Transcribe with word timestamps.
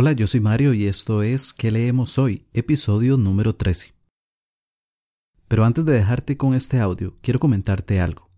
Hola, 0.00 0.12
yo 0.12 0.28
soy 0.28 0.38
Mario 0.38 0.74
y 0.74 0.84
esto 0.84 1.24
es 1.24 1.52
¿Qué 1.52 1.72
leemos 1.72 2.18
hoy? 2.18 2.46
Episodio 2.52 3.16
número 3.16 3.56
13. 3.56 3.94
Pero 5.48 5.64
antes 5.64 5.84
de 5.84 5.94
dejarte 5.94 6.36
con 6.36 6.54
este 6.54 6.78
audio, 6.78 7.16
quiero 7.20 7.40
comentarte 7.40 8.00
algo. 8.00 8.30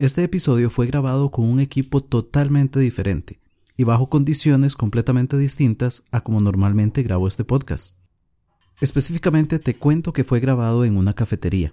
Este 0.00 0.24
episodio 0.24 0.68
fue 0.68 0.88
grabado 0.88 1.30
con 1.30 1.48
un 1.48 1.60
equipo 1.60 2.02
totalmente 2.02 2.80
diferente 2.80 3.38
y 3.76 3.84
bajo 3.84 4.08
condiciones 4.08 4.74
completamente 4.74 5.38
distintas 5.38 6.02
a 6.10 6.22
como 6.22 6.40
normalmente 6.40 7.04
grabo 7.04 7.28
este 7.28 7.44
podcast. 7.44 7.94
Específicamente 8.80 9.60
te 9.60 9.76
cuento 9.76 10.12
que 10.12 10.24
fue 10.24 10.40
grabado 10.40 10.84
en 10.84 10.96
una 10.96 11.14
cafetería. 11.14 11.72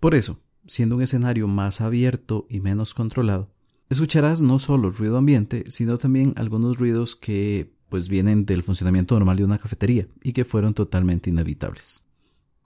Por 0.00 0.16
eso, 0.16 0.40
siendo 0.66 0.96
un 0.96 1.02
escenario 1.02 1.46
más 1.46 1.80
abierto 1.80 2.48
y 2.50 2.58
menos 2.58 2.94
controlado, 2.94 3.54
escucharás 3.90 4.42
no 4.42 4.58
solo 4.58 4.90
ruido 4.90 5.18
ambiente, 5.18 5.62
sino 5.68 5.98
también 5.98 6.34
algunos 6.36 6.78
ruidos 6.78 7.14
que 7.14 7.78
pues 7.90 8.08
vienen 8.08 8.46
del 8.46 8.62
funcionamiento 8.62 9.14
normal 9.14 9.36
de 9.36 9.44
una 9.44 9.58
cafetería 9.58 10.08
y 10.22 10.32
que 10.32 10.46
fueron 10.46 10.72
totalmente 10.72 11.28
inevitables. 11.28 12.06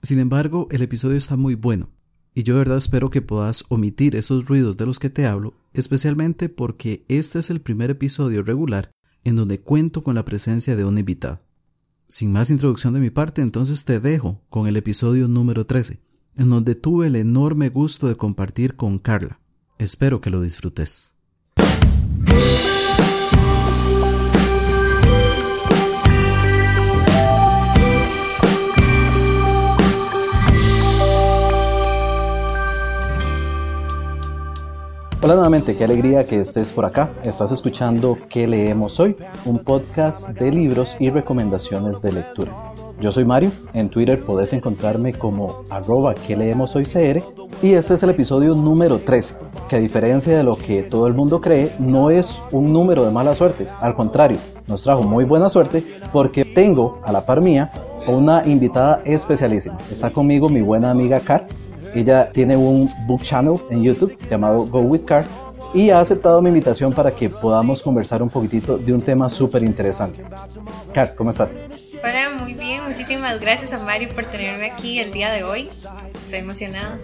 Sin 0.01 0.19
embargo, 0.19 0.67
el 0.71 0.81
episodio 0.81 1.17
está 1.17 1.35
muy 1.35 1.55
bueno, 1.55 1.89
y 2.33 2.43
yo 2.43 2.53
de 2.53 2.59
verdad 2.59 2.77
espero 2.77 3.09
que 3.09 3.21
puedas 3.21 3.65
omitir 3.69 4.15
esos 4.15 4.45
ruidos 4.45 4.77
de 4.77 4.85
los 4.85 4.99
que 4.99 5.09
te 5.09 5.25
hablo, 5.25 5.55
especialmente 5.73 6.47
porque 6.47 7.05
este 7.09 7.39
es 7.39 7.49
el 7.49 7.59
primer 7.59 7.89
episodio 7.89 8.43
regular 8.43 8.91
en 9.25 9.35
donde 9.35 9.59
cuento 9.59 10.03
con 10.03 10.15
la 10.15 10.23
presencia 10.23 10.75
de 10.75 10.85
una 10.85 11.01
invitada. 11.01 11.41
Sin 12.07 12.31
más 12.31 12.51
introducción 12.51 12.93
de 12.93 12.99
mi 12.99 13.09
parte, 13.09 13.41
entonces 13.41 13.83
te 13.83 13.99
dejo 13.99 14.41
con 14.49 14.67
el 14.67 14.77
episodio 14.77 15.27
número 15.27 15.65
13, 15.65 15.99
en 16.37 16.49
donde 16.49 16.75
tuve 16.75 17.07
el 17.07 17.15
enorme 17.15 17.69
gusto 17.69 18.07
de 18.07 18.15
compartir 18.15 18.75
con 18.75 18.99
Carla. 18.99 19.39
Espero 19.79 20.21
que 20.21 20.29
lo 20.29 20.41
disfrutes. 20.41 21.14
Hola 35.25 35.33
nuevamente, 35.33 35.75
qué 35.75 35.85
alegría 35.85 36.23
que 36.23 36.39
estés 36.39 36.71
por 36.71 36.85
acá. 36.85 37.09
Estás 37.23 37.51
escuchando 37.51 38.15
¿Qué 38.29 38.47
leemos 38.47 38.99
hoy? 38.99 39.15
Un 39.45 39.57
podcast 39.57 40.29
de 40.29 40.51
libros 40.51 40.95
y 40.99 41.09
recomendaciones 41.09 41.99
de 41.99 42.11
lectura. 42.11 42.53
Yo 43.01 43.11
soy 43.11 43.25
Mario, 43.25 43.51
en 43.73 43.89
Twitter 43.89 44.23
podés 44.23 44.53
encontrarme 44.53 45.13
como 45.13 45.63
arroba 45.71 46.13
que 46.13 46.37
leemos 46.37 46.75
hoy 46.75 46.85
CR 46.85 47.23
y 47.63 47.73
este 47.73 47.95
es 47.95 48.03
el 48.03 48.11
episodio 48.11 48.53
número 48.53 48.99
13, 48.99 49.33
que 49.67 49.77
a 49.77 49.79
diferencia 49.79 50.37
de 50.37 50.43
lo 50.43 50.53
que 50.53 50.83
todo 50.83 51.07
el 51.07 51.15
mundo 51.15 51.41
cree, 51.41 51.71
no 51.79 52.11
es 52.11 52.39
un 52.51 52.71
número 52.71 53.03
de 53.03 53.09
mala 53.09 53.33
suerte, 53.33 53.65
al 53.81 53.95
contrario, 53.95 54.37
nos 54.67 54.83
trajo 54.83 55.01
muy 55.01 55.25
buena 55.25 55.49
suerte 55.49 55.83
porque 56.13 56.45
tengo 56.45 56.99
a 57.03 57.11
la 57.11 57.25
par 57.25 57.41
mía 57.41 57.71
una 58.07 58.45
invitada 58.45 59.01
especialísima. 59.05 59.79
Está 59.89 60.11
conmigo 60.11 60.49
mi 60.49 60.61
buena 60.61 60.91
amiga 60.91 61.19
Kat, 61.19 61.49
ella 61.95 62.29
tiene 62.31 62.57
un 62.57 62.91
book 63.07 63.21
channel 63.21 63.57
en 63.69 63.83
YouTube 63.83 64.17
llamado 64.29 64.65
Go 64.65 64.81
With 64.81 65.05
Car 65.05 65.25
y 65.73 65.89
ha 65.89 65.99
aceptado 65.99 66.41
mi 66.41 66.49
invitación 66.49 66.93
para 66.93 67.13
que 67.13 67.29
podamos 67.29 67.81
conversar 67.81 68.21
un 68.21 68.29
poquitito 68.29 68.77
de 68.77 68.93
un 68.93 69.01
tema 69.01 69.29
súper 69.29 69.63
interesante. 69.63 70.23
Car, 70.93 71.15
¿cómo 71.15 71.29
estás? 71.29 71.59
Hola, 72.01 72.37
muy 72.41 72.53
bien. 72.53 72.81
Muchísimas 72.87 73.39
gracias 73.39 73.73
a 73.73 73.79
Mario 73.79 74.09
por 74.15 74.25
tenerme 74.25 74.71
aquí 74.71 74.99
el 74.99 75.11
día 75.11 75.31
de 75.31 75.43
hoy. 75.43 75.69
Estoy 76.23 76.39
emocionada. 76.39 76.97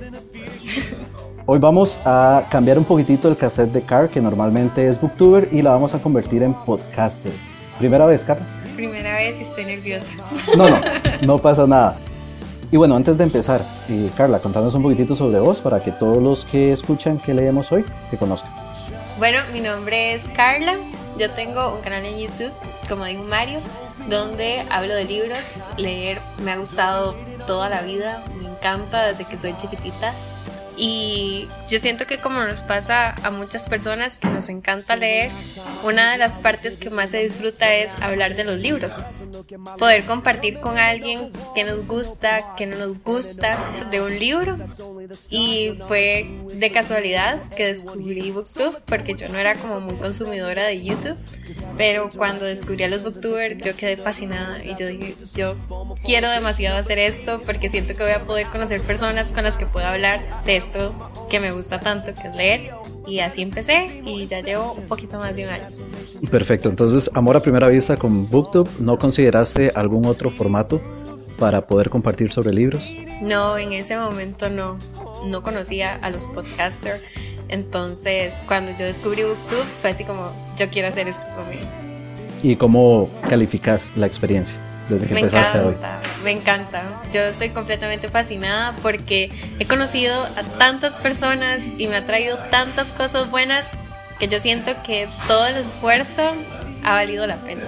Hoy 1.46 1.60
vamos 1.60 2.00
a 2.06 2.44
cambiar 2.50 2.78
un 2.78 2.86
poquitito 2.86 3.28
el 3.28 3.36
cassette 3.36 3.72
de 3.72 3.82
Car, 3.82 4.10
que 4.10 4.22
normalmente 4.22 4.88
es 4.88 5.02
booktuber, 5.02 5.50
y 5.52 5.62
la 5.62 5.72
vamos 5.72 5.94
a 5.94 6.00
convertir 6.00 6.44
en 6.44 6.54
podcaster. 6.54 7.32
¿Primera 7.80 8.06
vez, 8.06 8.24
Car? 8.24 8.40
Primera 8.76 9.16
vez 9.16 9.40
y 9.40 9.44
estoy 9.44 9.66
nerviosa. 9.66 10.12
No, 10.56 10.70
no, 10.70 10.80
no 11.22 11.38
pasa 11.42 11.66
nada. 11.68 11.98
Y 12.72 12.78
bueno, 12.78 12.96
antes 12.96 13.18
de 13.18 13.26
empezar, 13.26 13.62
eh, 13.90 14.10
Carla, 14.16 14.40
contanos 14.40 14.74
un 14.76 14.84
poquitito 14.84 15.14
sobre 15.14 15.40
vos 15.42 15.60
para 15.60 15.82
que 15.82 15.92
todos 15.92 16.24
los 16.24 16.46
que 16.46 16.72
escuchan 16.72 17.18
que 17.18 17.34
leemos 17.34 17.70
hoy 17.74 17.84
te 18.10 18.18
conozcan. 18.18 18.54
Bueno, 19.20 19.40
mi 19.52 19.60
nombre 19.60 20.14
es 20.14 20.30
Carla. 20.30 20.78
Yo 21.20 21.30
tengo 21.32 21.76
un 21.76 21.82
canal 21.82 22.06
en 22.06 22.18
YouTube, 22.18 22.54
como 22.88 23.04
dijo 23.04 23.24
Mario, 23.24 23.60
donde 24.10 24.64
hablo 24.70 24.96
de 24.96 25.04
libros. 25.04 25.58
Leer 25.76 26.18
me 26.46 26.52
ha 26.52 26.58
gustado 26.58 27.14
toda 27.46 27.68
la 27.68 27.82
vida, 27.82 28.24
me 28.42 28.48
encanta 28.48 29.06
desde 29.06 29.30
que 29.30 29.38
soy 29.38 29.54
chiquitita. 29.58 30.14
Y 30.78 31.50
yo 31.70 31.78
siento 31.78 32.08
que 32.08 32.20
como 32.20 32.40
nos 32.40 32.64
pasa 32.64 33.16
a 33.22 33.32
muchas 33.32 33.68
personas 33.68 34.18
que 34.18 34.30
nos 34.30 34.48
encanta 34.48 34.96
leer, 34.96 35.30
una 35.84 36.14
de 36.14 36.18
las 36.18 36.40
partes 36.40 36.78
que 36.78 36.90
más 36.90 37.12
se 37.12 37.18
disfruta 37.18 37.74
es 37.74 37.92
hablar 38.02 38.36
de 38.36 38.46
los 38.46 38.60
libros. 38.60 38.94
Poder 39.78 40.04
compartir 40.06 40.60
con 40.60 40.78
alguien 40.78 41.32
que 41.56 41.64
nos 41.64 41.88
gusta, 41.88 42.56
que 42.58 42.66
no 42.66 42.78
nos 42.78 43.04
gusta 43.04 43.64
de 43.90 44.02
un 44.02 44.18
libro. 44.18 44.58
Y 45.30 45.74
fue 45.88 46.30
de 46.54 46.72
casualidad 46.72 47.42
que 47.56 47.66
descubrí 47.66 48.32
Booktube 48.32 48.78
porque 48.86 49.16
yo 49.16 49.30
no 49.30 49.38
era 49.38 49.56
como 49.56 49.80
muy 49.80 49.96
consumidora 49.96 50.66
de 50.66 50.84
YouTube. 50.84 51.18
Pero 51.78 52.10
cuando 52.16 52.46
descubrí 52.46 52.84
a 52.84 52.88
los 52.88 53.04
Booktubers 53.04 53.62
yo 53.64 53.76
quedé 53.76 53.98
fascinada 53.98 54.64
y 54.64 54.76
yo 54.76 54.88
dije, 54.88 55.16
yo 55.36 55.56
quiero 56.04 56.30
demasiado 56.30 56.78
hacer 56.78 57.00
esto 57.00 57.42
porque 57.46 57.70
siento 57.70 57.94
que 57.94 58.04
voy 58.04 58.14
a 58.14 58.26
poder 58.26 58.48
conocer 58.48 58.82
personas 58.82 59.32
con 59.32 59.44
las 59.44 59.58
que 59.58 59.66
puedo 59.66 59.86
hablar 59.86 60.44
de 60.46 60.56
esto 60.56 60.94
que 61.30 61.40
me 61.40 61.52
gusta 61.52 61.80
tanto, 61.80 62.14
que 62.14 62.28
es 62.28 62.36
leer. 62.36 62.72
Y 63.08 63.20
así 63.20 63.42
empecé 63.42 64.02
y 64.06 64.28
ya 64.28 64.42
llevo 64.42 64.74
un 64.74 64.86
poquito 64.86 65.18
más 65.18 65.36
de 65.36 65.46
un 65.46 65.50
año. 65.50 65.66
Perfecto, 66.30 66.70
entonces 66.70 67.10
amor 67.14 67.36
a 67.36 67.40
primera 67.40 67.68
vista 67.68 67.98
con 67.98 68.30
Booktube, 68.30 68.70
¿no 68.80 68.98
consideraste 69.32 69.72
algún 69.80 70.06
otro 70.06 70.30
formato 70.30 70.82
para 71.40 71.66
poder 71.66 71.90
compartir 71.90 72.32
sobre 72.32 72.54
libros? 72.54 72.90
No, 73.22 73.58
en 73.58 73.72
ese 73.72 73.98
momento 73.98 74.50
no, 74.50 74.78
no 75.26 75.42
conocía 75.42 75.96
a 75.96 76.10
los 76.10 76.28
podcasters. 76.28 77.02
Entonces, 77.48 78.42
cuando 78.48 78.72
yo 78.78 78.86
descubrí 78.86 79.24
Booktube, 79.24 79.64
fue 79.82 79.92
así 79.92 80.04
como, 80.04 80.32
yo 80.58 80.70
quiero 80.70 80.90
hacer 80.90 81.08
esto 81.08 81.26
conmigo. 81.36 81.66
¿Y 82.44 82.56
cómo 82.56 83.10
calificas 83.30 83.94
la 83.96 84.06
experiencia 84.06 84.60
desde 84.90 85.08
que 85.08 85.14
me 85.14 85.22
empezaste 85.22 85.60
encanta, 85.60 86.02
Me 86.24 86.32
encanta. 86.32 86.84
Yo 87.14 87.22
estoy 87.22 87.50
completamente 87.50 88.10
fascinada 88.10 88.76
porque 88.82 89.32
he 89.60 89.66
conocido 89.66 90.24
a 90.24 90.44
tantas 90.58 91.00
personas 91.00 91.64
y 91.78 91.88
me 91.88 91.96
ha 91.96 92.06
traído 92.06 92.38
tantas 92.50 92.92
cosas 92.92 93.30
buenas 93.32 93.70
que 94.20 94.28
yo 94.28 94.40
siento 94.40 94.72
que 94.84 95.08
todo 95.28 95.48
el 95.48 95.58
esfuerzo 95.58 96.24
ha 96.84 96.92
valido 96.92 97.26
la 97.28 97.36
pena. 97.38 97.64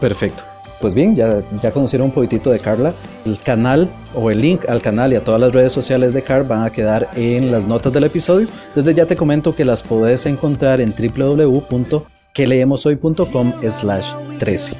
Perfecto. 0.00 0.55
Pues 0.80 0.94
bien, 0.94 1.14
ya, 1.16 1.42
conocieron 1.72 2.06
un 2.08 2.12
poquitito 2.12 2.50
de 2.50 2.60
Carla. 2.60 2.92
El 3.24 3.38
canal 3.38 3.90
o 4.14 4.30
el 4.30 4.40
link 4.40 4.68
al 4.68 4.80
canal 4.82 5.12
y 5.12 5.16
a 5.16 5.24
todas 5.24 5.40
las 5.40 5.52
redes 5.52 5.72
sociales 5.72 6.12
de 6.12 6.22
Car 6.22 6.46
van 6.46 6.62
a 6.64 6.70
quedar 6.70 7.08
en 7.16 7.50
las 7.50 7.66
notas 7.66 7.92
del 7.92 8.04
episodio. 8.04 8.46
Desde 8.74 8.94
ya 8.94 9.06
te 9.06 9.16
comento 9.16 9.52
que 9.54 9.64
las 9.64 9.82
podés 9.82 10.26
encontrar 10.26 10.80
en 10.80 10.92
www.queleemoshoy.com 10.92 13.52
slash 13.70 14.12
13. 14.38 14.76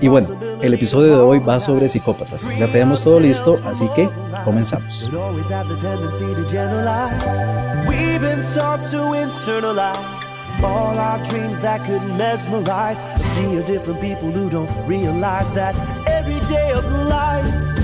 Y 0.00 0.08
bueno, 0.08 0.28
el 0.62 0.74
episodio 0.74 1.16
de 1.16 1.22
hoy 1.22 1.38
va 1.40 1.60
sobre 1.60 1.88
psicópatas. 1.88 2.42
Ya 2.58 2.70
tenemos 2.70 3.02
todo 3.02 3.18
listo, 3.20 3.58
así 3.64 3.86
que 3.94 4.08
comenzamos. 4.44 5.10
All 10.62 10.98
our 10.98 11.22
dreams 11.24 11.60
that 11.60 11.84
could 11.84 12.02
mesmerize. 12.16 13.00
I 13.00 13.20
see 13.20 13.56
a 13.56 13.62
different 13.62 14.00
people 14.00 14.30
who 14.30 14.50
don't 14.50 14.70
realize 14.86 15.52
that 15.52 15.74
every 16.08 16.40
day 16.48 16.72
of 16.72 16.84
life 17.08 17.77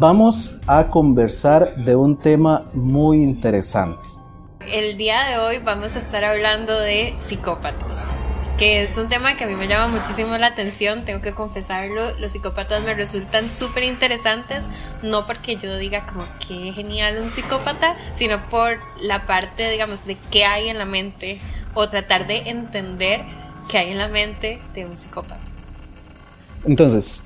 vamos 0.00 0.52
a 0.68 0.86
conversar 0.86 1.74
de 1.84 1.96
un 1.96 2.16
tema 2.16 2.70
muy 2.72 3.20
interesante. 3.20 4.08
El 4.72 4.96
día 4.96 5.24
de 5.24 5.38
hoy 5.38 5.58
vamos 5.64 5.96
a 5.96 5.98
estar 5.98 6.24
hablando 6.24 6.78
de 6.78 7.14
psicópatas, 7.18 8.12
que 8.56 8.82
es 8.84 8.96
un 8.96 9.08
tema 9.08 9.36
que 9.36 9.42
a 9.42 9.46
mí 9.48 9.56
me 9.56 9.66
llama 9.66 9.88
muchísimo 9.88 10.38
la 10.38 10.46
atención, 10.46 11.04
tengo 11.04 11.20
que 11.20 11.32
confesarlo, 11.32 12.16
los 12.20 12.30
psicópatas 12.30 12.84
me 12.84 12.94
resultan 12.94 13.50
súper 13.50 13.82
interesantes, 13.82 14.70
no 15.02 15.26
porque 15.26 15.56
yo 15.56 15.76
diga 15.76 16.06
como 16.06 16.24
que 16.46 16.70
genial 16.72 17.20
un 17.20 17.28
psicópata, 17.28 17.96
sino 18.12 18.48
por 18.50 18.78
la 19.00 19.26
parte, 19.26 19.68
digamos, 19.68 20.04
de 20.04 20.16
qué 20.30 20.44
hay 20.44 20.68
en 20.68 20.78
la 20.78 20.84
mente 20.84 21.40
o 21.74 21.88
tratar 21.88 22.28
de 22.28 22.48
entender 22.48 23.24
qué 23.68 23.78
hay 23.78 23.90
en 23.90 23.98
la 23.98 24.06
mente 24.06 24.60
de 24.74 24.86
un 24.86 24.96
psicópata. 24.96 25.40
Entonces, 26.64 27.24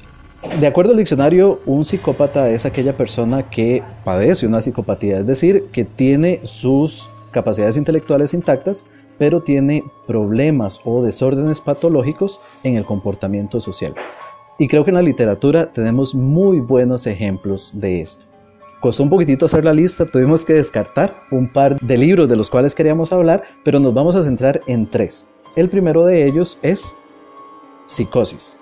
de 0.59 0.67
acuerdo 0.67 0.93
al 0.93 0.99
diccionario, 0.99 1.61
un 1.67 1.85
psicópata 1.85 2.51
es 2.51 2.67
aquella 2.67 2.97
persona 2.97 3.43
que 3.45 3.83
padece 4.05 4.47
una 4.47 4.61
psicopatía, 4.61 5.19
es 5.19 5.27
decir, 5.27 5.67
que 5.73 5.85
tiene 5.85 6.41
sus 6.43 7.09
capacidades 7.31 7.77
intelectuales 7.77 8.35
intactas, 8.35 8.85
pero 9.19 9.43
tiene 9.43 9.85
problemas 10.07 10.81
o 10.85 11.03
desórdenes 11.03 11.61
patológicos 11.61 12.41
en 12.65 12.77
el 12.77 12.85
comportamiento 12.85 13.61
social. 13.61 13.95
Y 14.59 14.69
creo 14.69 14.85
que 14.85 14.91
en 14.91 14.97
la 14.97 15.03
literatura 15.03 15.73
tenemos 15.73 16.15
muy 16.15 16.61
buenos 16.61 17.07
ejemplos 17.07 17.73
de 17.75 18.03
esto. 18.03 18.27
Costó 18.81 19.05
un 19.05 19.11
poquitito 19.11 19.47
hacer 19.47 19.65
la 19.65 19.73
lista, 19.73 20.05
tuvimos 20.05 20.45
que 20.45 20.55
descartar 20.55 21.15
un 21.31 21.53
par 21.53 21.79
de 21.79 21.97
libros 21.97 22.29
de 22.29 22.37
los 22.37 22.51
cuales 22.51 22.75
queríamos 22.75 23.13
hablar, 23.13 23.45
pero 23.65 23.79
nos 23.79 23.95
vamos 23.95 24.17
a 24.17 24.25
centrar 24.25 24.61
en 24.67 24.91
tres. 24.91 25.29
El 25.55 25.69
primero 25.69 26.05
de 26.05 26.27
ellos 26.27 26.59
es 26.63 26.95
Psicosis. 27.87 28.59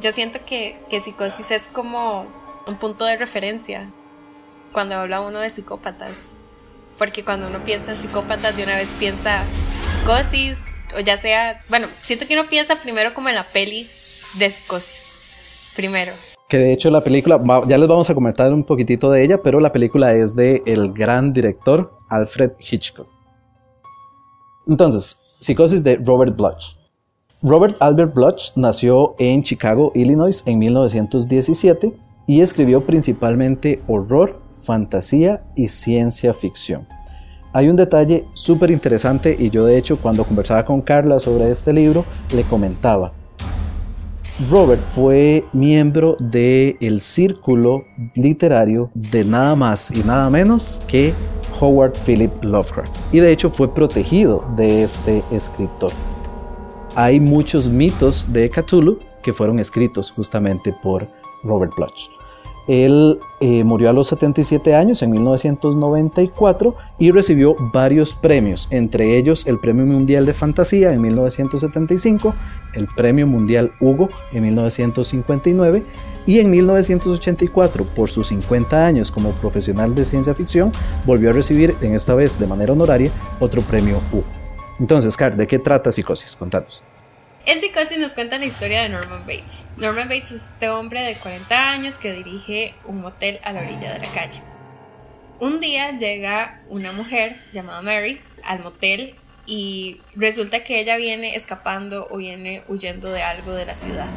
Yo 0.00 0.12
siento 0.12 0.38
que, 0.46 0.78
que 0.88 1.00
psicosis 1.00 1.50
es 1.50 1.68
como 1.68 2.26
un 2.66 2.76
punto 2.76 3.04
de 3.04 3.16
referencia 3.16 3.90
cuando 4.72 4.94
habla 4.94 5.20
uno 5.20 5.40
de 5.40 5.50
psicópatas. 5.50 6.32
Porque 6.98 7.24
cuando 7.24 7.48
uno 7.48 7.64
piensa 7.64 7.92
en 7.92 8.00
psicópatas, 8.00 8.56
de 8.56 8.62
una 8.62 8.76
vez 8.76 8.94
piensa 8.94 9.42
psicosis, 9.82 10.74
o 10.96 11.00
ya 11.00 11.16
sea, 11.16 11.60
bueno, 11.68 11.88
siento 12.02 12.26
que 12.26 12.34
uno 12.34 12.48
piensa 12.48 12.76
primero 12.76 13.14
como 13.14 13.28
en 13.28 13.34
la 13.34 13.44
peli 13.44 13.86
de 14.38 14.50
psicosis. 14.50 15.72
Primero. 15.74 16.12
Que 16.48 16.58
de 16.58 16.72
hecho 16.72 16.90
la 16.90 17.02
película, 17.02 17.40
ya 17.66 17.78
les 17.78 17.88
vamos 17.88 18.10
a 18.10 18.14
comentar 18.14 18.52
un 18.52 18.64
poquitito 18.64 19.10
de 19.10 19.24
ella, 19.24 19.40
pero 19.42 19.60
la 19.60 19.72
película 19.72 20.12
es 20.12 20.34
de 20.34 20.62
el 20.66 20.92
gran 20.92 21.32
director 21.32 21.98
Alfred 22.08 22.52
Hitchcock. 22.58 23.08
Entonces, 24.68 25.16
Psicosis 25.40 25.82
de 25.82 25.96
Robert 26.04 26.36
Bloch. 26.36 26.79
Robert 27.42 27.76
Albert 27.80 28.14
Bloch 28.14 28.52
nació 28.54 29.14
en 29.18 29.42
Chicago, 29.42 29.92
Illinois, 29.94 30.42
en 30.44 30.58
1917 30.58 31.90
y 32.26 32.42
escribió 32.42 32.84
principalmente 32.84 33.80
horror, 33.88 34.38
fantasía 34.62 35.42
y 35.56 35.68
ciencia 35.68 36.34
ficción. 36.34 36.86
Hay 37.54 37.70
un 37.70 37.76
detalle 37.76 38.26
súper 38.34 38.70
interesante 38.70 39.34
y 39.38 39.48
yo 39.48 39.64
de 39.64 39.78
hecho 39.78 39.96
cuando 39.96 40.24
conversaba 40.24 40.66
con 40.66 40.82
Carla 40.82 41.18
sobre 41.18 41.50
este 41.50 41.72
libro 41.72 42.04
le 42.34 42.42
comentaba 42.42 43.12
Robert 44.50 44.82
fue 44.90 45.42
miembro 45.54 46.16
del 46.20 47.00
círculo 47.00 47.84
literario 48.16 48.90
de 48.94 49.24
nada 49.24 49.56
más 49.56 49.90
y 49.90 50.02
nada 50.02 50.28
menos 50.28 50.80
que 50.86 51.14
Howard 51.58 51.92
Philip 52.06 52.32
Lovecraft. 52.42 52.94
Y 53.12 53.20
de 53.20 53.32
hecho 53.32 53.50
fue 53.50 53.72
protegido 53.74 54.44
de 54.56 54.82
este 54.82 55.22
escritor. 55.30 55.92
Hay 56.96 57.20
muchos 57.20 57.68
mitos 57.68 58.26
de 58.32 58.50
Cthulhu 58.50 58.98
que 59.22 59.32
fueron 59.32 59.58
escritos 59.60 60.10
justamente 60.10 60.74
por 60.82 61.08
Robert 61.44 61.72
Bloch. 61.76 62.10
Él 62.66 63.18
eh, 63.40 63.64
murió 63.64 63.90
a 63.90 63.92
los 63.92 64.08
77 64.08 64.74
años 64.74 65.02
en 65.02 65.10
1994 65.10 66.76
y 66.98 67.10
recibió 67.10 67.56
varios 67.72 68.14
premios, 68.14 68.68
entre 68.70 69.16
ellos 69.16 69.46
el 69.46 69.58
Premio 69.58 69.86
Mundial 69.86 70.26
de 70.26 70.34
Fantasía 70.34 70.92
en 70.92 71.00
1975, 71.00 72.34
el 72.74 72.86
Premio 72.96 73.26
Mundial 73.26 73.72
Hugo 73.80 74.08
en 74.32 74.42
1959 74.44 75.84
y 76.26 76.38
en 76.38 76.50
1984, 76.50 77.84
por 77.86 78.10
sus 78.10 78.28
50 78.28 78.86
años 78.86 79.10
como 79.10 79.30
profesional 79.32 79.94
de 79.94 80.04
ciencia 80.04 80.34
ficción, 80.34 80.70
volvió 81.06 81.30
a 81.30 81.32
recibir, 81.32 81.74
en 81.80 81.94
esta 81.94 82.14
vez 82.14 82.38
de 82.38 82.46
manera 82.46 82.72
honoraria, 82.72 83.10
otro 83.40 83.62
premio 83.62 83.98
Hugo. 84.12 84.39
Entonces, 84.80 85.14
Car, 85.14 85.36
¿de 85.36 85.46
qué 85.46 85.58
trata 85.58 85.92
Psicosis? 85.92 86.34
Contanos. 86.36 86.82
En 87.44 87.60
Psicosis 87.60 87.98
nos 87.98 88.14
cuenta 88.14 88.38
la 88.38 88.46
historia 88.46 88.82
de 88.82 88.88
Norman 88.88 89.20
Bates. 89.26 89.66
Norman 89.76 90.08
Bates 90.08 90.32
es 90.32 90.52
este 90.54 90.70
hombre 90.70 91.02
de 91.02 91.14
40 91.16 91.70
años 91.70 91.98
que 91.98 92.14
dirige 92.14 92.74
un 92.86 93.02
motel 93.02 93.40
a 93.44 93.52
la 93.52 93.60
orilla 93.60 93.92
de 93.92 93.98
la 93.98 94.08
calle. 94.08 94.40
Un 95.38 95.60
día 95.60 95.94
llega 95.96 96.62
una 96.70 96.92
mujer 96.92 97.36
llamada 97.52 97.82
Mary 97.82 98.20
al 98.42 98.60
motel 98.60 99.14
y 99.44 100.00
resulta 100.16 100.64
que 100.64 100.80
ella 100.80 100.96
viene 100.96 101.36
escapando 101.36 102.08
o 102.10 102.16
viene 102.16 102.62
huyendo 102.66 103.10
de 103.10 103.22
algo 103.22 103.52
de 103.52 103.66
la 103.66 103.74
ciudad. 103.74 104.08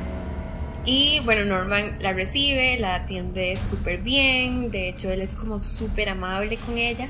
Y 0.85 1.19
bueno, 1.25 1.43
Norman 1.43 1.97
la 1.99 2.13
recibe, 2.13 2.77
la 2.77 2.95
atiende 2.95 3.57
súper 3.57 3.97
bien, 3.97 4.71
de 4.71 4.87
hecho 4.89 5.11
él 5.11 5.21
es 5.21 5.35
como 5.35 5.59
súper 5.59 6.09
amable 6.09 6.55
con 6.55 6.77
ella, 6.77 7.09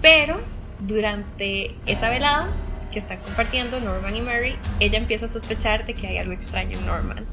pero 0.00 0.40
durante 0.80 1.76
esa 1.86 2.10
velada 2.10 2.48
que 2.92 3.00
están 3.00 3.18
compartiendo 3.18 3.80
Norman 3.80 4.14
y 4.14 4.20
Mary, 4.20 4.56
ella 4.78 4.98
empieza 4.98 5.26
a 5.26 5.28
sospechar 5.28 5.84
de 5.84 5.94
que 5.94 6.06
hay 6.06 6.18
algo 6.18 6.32
extraño 6.32 6.78
en 6.78 6.86
Norman. 6.86 7.26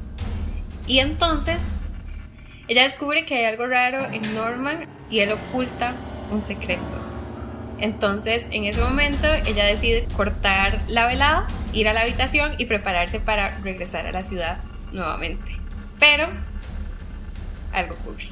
Y 0.88 0.98
entonces 0.98 1.82
ella 2.66 2.82
descubre 2.84 3.24
que 3.24 3.34
hay 3.36 3.44
algo 3.44 3.66
raro 3.66 4.06
en 4.12 4.22
Norman 4.34 4.86
y 5.10 5.20
él 5.20 5.30
oculta 5.32 5.92
un 6.32 6.40
secreto. 6.40 6.98
Entonces, 7.78 8.46
en 8.50 8.64
ese 8.64 8.80
momento, 8.80 9.26
ella 9.46 9.64
decide 9.64 10.06
cortar 10.16 10.80
la 10.86 11.06
velada, 11.06 11.46
ir 11.72 11.88
a 11.88 11.94
la 11.94 12.02
habitación 12.02 12.52
y 12.58 12.66
prepararse 12.66 13.20
para 13.20 13.58
regresar 13.60 14.06
a 14.06 14.12
la 14.12 14.22
ciudad 14.22 14.58
nuevamente. 14.92 15.52
Pero 15.98 16.26
algo 17.72 17.94
ocurre. 17.94 18.28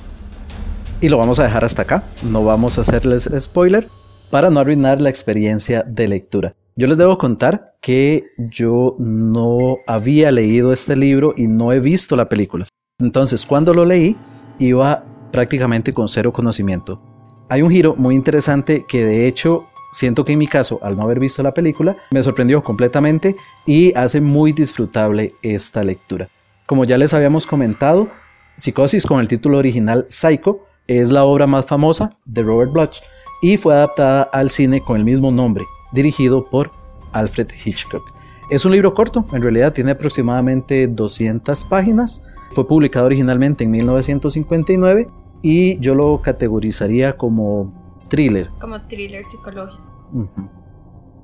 Y 1.01 1.09
lo 1.09 1.19
vamos 1.19 1.39
a 1.39 1.45
dejar 1.45 1.65
hasta 1.65 1.83
acá. 1.83 2.05
No 2.25 2.45
vamos 2.45 2.79
a 2.79 2.83
hacerles 2.83 3.29
spoiler 3.39 3.89
para 4.31 4.51
no 4.51 4.61
arruinar 4.61 5.01
la 5.01 5.09
experiencia 5.09 5.83
de 5.87 6.09
lectura. 6.09 6.55
Yo 6.79 6.87
les 6.87 6.97
debo 6.97 7.19
contar 7.19 7.75
que 7.81 8.31
yo 8.37 8.95
no 9.01 9.79
había 9.89 10.31
leído 10.31 10.73
este 10.73 10.95
libro 10.95 11.35
y 11.37 11.49
no 11.49 11.73
he 11.73 11.81
visto 11.81 12.15
la 12.15 12.29
película. 12.29 12.69
Entonces, 13.01 13.45
cuando 13.45 13.75
lo 13.75 13.85
leí, 13.85 14.17
iba 14.61 15.03
prácticamente 15.33 15.93
con 15.93 16.07
cero 16.07 16.33
conocimiento. 16.33 17.03
Hay 17.49 17.63
un 17.63 17.73
giro 17.73 17.97
muy 17.97 18.15
interesante 18.15 18.85
que 18.87 19.05
de 19.05 19.27
hecho 19.27 19.65
siento 19.91 20.25
que 20.25 20.35
en 20.35 20.39
mi 20.39 20.47
caso, 20.47 20.79
al 20.81 20.97
no 20.97 21.03
haber 21.03 21.19
visto 21.19 21.43
la 21.43 21.53
película, 21.53 21.97
me 22.13 22.23
sorprendió 22.23 22.63
completamente 22.63 23.35
y 23.67 23.93
hace 23.97 24.21
muy 24.21 24.53
disfrutable 24.53 25.35
esta 25.43 25.83
lectura. 25.83 26.29
Como 26.67 26.85
ya 26.85 26.97
les 26.97 27.13
habíamos 27.13 27.45
comentado, 27.45 28.09
Psicosis 28.57 29.05
con 29.05 29.19
el 29.19 29.27
título 29.27 29.59
original 29.59 30.05
Psycho 30.07 30.61
es 30.87 31.11
la 31.11 31.25
obra 31.25 31.49
más 31.49 31.67
famosa 31.67 32.17
de 32.25 32.45
Robert 32.45 32.71
Bloch 32.71 32.99
y 33.43 33.57
fue 33.57 33.75
adaptada 33.75 34.23
al 34.33 34.49
cine 34.49 34.81
con 34.81 34.97
el 34.97 35.05
mismo 35.05 35.33
nombre, 35.33 35.65
dirigido 35.93 36.45
por 36.45 36.71
Alfred 37.13 37.49
Hitchcock. 37.65 38.13
Es 38.51 38.65
un 38.65 38.73
libro 38.73 38.95
corto, 38.95 39.27
en 39.33 39.43
realidad 39.43 39.73
tiene 39.73 39.91
aproximadamente 39.93 40.87
200 40.87 41.65
páginas. 41.65 42.23
Fue 42.51 42.67
publicado 42.67 43.07
originalmente 43.07 43.65
en 43.65 43.71
1959 43.71 45.09
y 45.43 45.79
yo 45.81 45.95
lo 45.95 46.23
categorizaría 46.23 47.17
como 47.17 47.73
thriller. 48.09 48.51
Como 48.59 48.81
thriller 48.83 49.25
psicológico. 49.27 49.83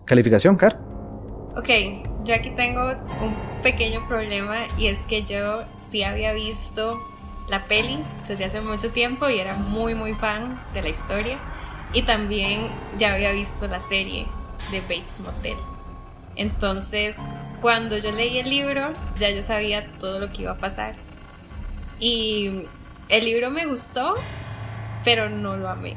¿Calificación, 0.05 0.56
Car? 0.56 0.78
Ok, 1.56 1.69
yo 2.24 2.34
aquí 2.34 2.50
tengo 2.50 2.89
un 3.22 3.62
pequeño 3.62 4.06
problema 4.06 4.67
y 4.77 4.89
es 4.89 4.98
que 5.06 5.22
yo 5.22 5.62
sí 5.79 6.03
había 6.03 6.34
visto 6.34 7.00
la 7.48 7.65
peli 7.65 7.98
desde 8.29 8.44
hace 8.44 8.60
mucho 8.60 8.91
tiempo 8.91 9.29
y 9.29 9.39
era 9.39 9.56
muy 9.56 9.94
muy 9.94 10.15
fan 10.15 10.58
de 10.72 10.82
la 10.82 10.89
historia 10.89 11.36
y 11.93 12.03
también 12.03 12.62
ya 12.98 13.15
había 13.15 13.32
visto 13.32 13.67
la 13.67 13.81
serie 13.81 14.27
de 14.71 14.81
Bates 14.83 15.21
Motel. 15.21 15.56
Entonces, 16.37 17.17
cuando 17.61 17.97
yo 17.99 18.13
leí 18.13 18.39
el 18.39 18.51
libro, 18.51 18.93
ya 19.19 19.31
yo 19.31 19.43
sabía 19.43 19.87
todo 19.99 20.19
lo 20.19 20.33
que 20.33 20.43
iba 20.43 20.53
a 20.53 20.59
pasar. 20.59 20.94
Y 22.01 22.65
el 23.09 23.25
libro 23.25 23.51
me 23.51 23.67
gustó, 23.67 24.15
pero 25.05 25.29
no 25.31 25.56
lo 25.56 25.69
amé. 25.69 25.97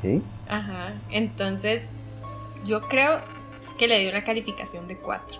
¿Qué? 0.00 0.20
Ajá. 0.48 0.94
Entonces, 1.10 1.88
yo 2.64 2.82
creo 2.82 3.20
que 3.78 3.86
le 3.88 4.00
di 4.00 4.08
una 4.08 4.24
calificación 4.24 4.88
de 4.88 4.96
4. 4.96 5.38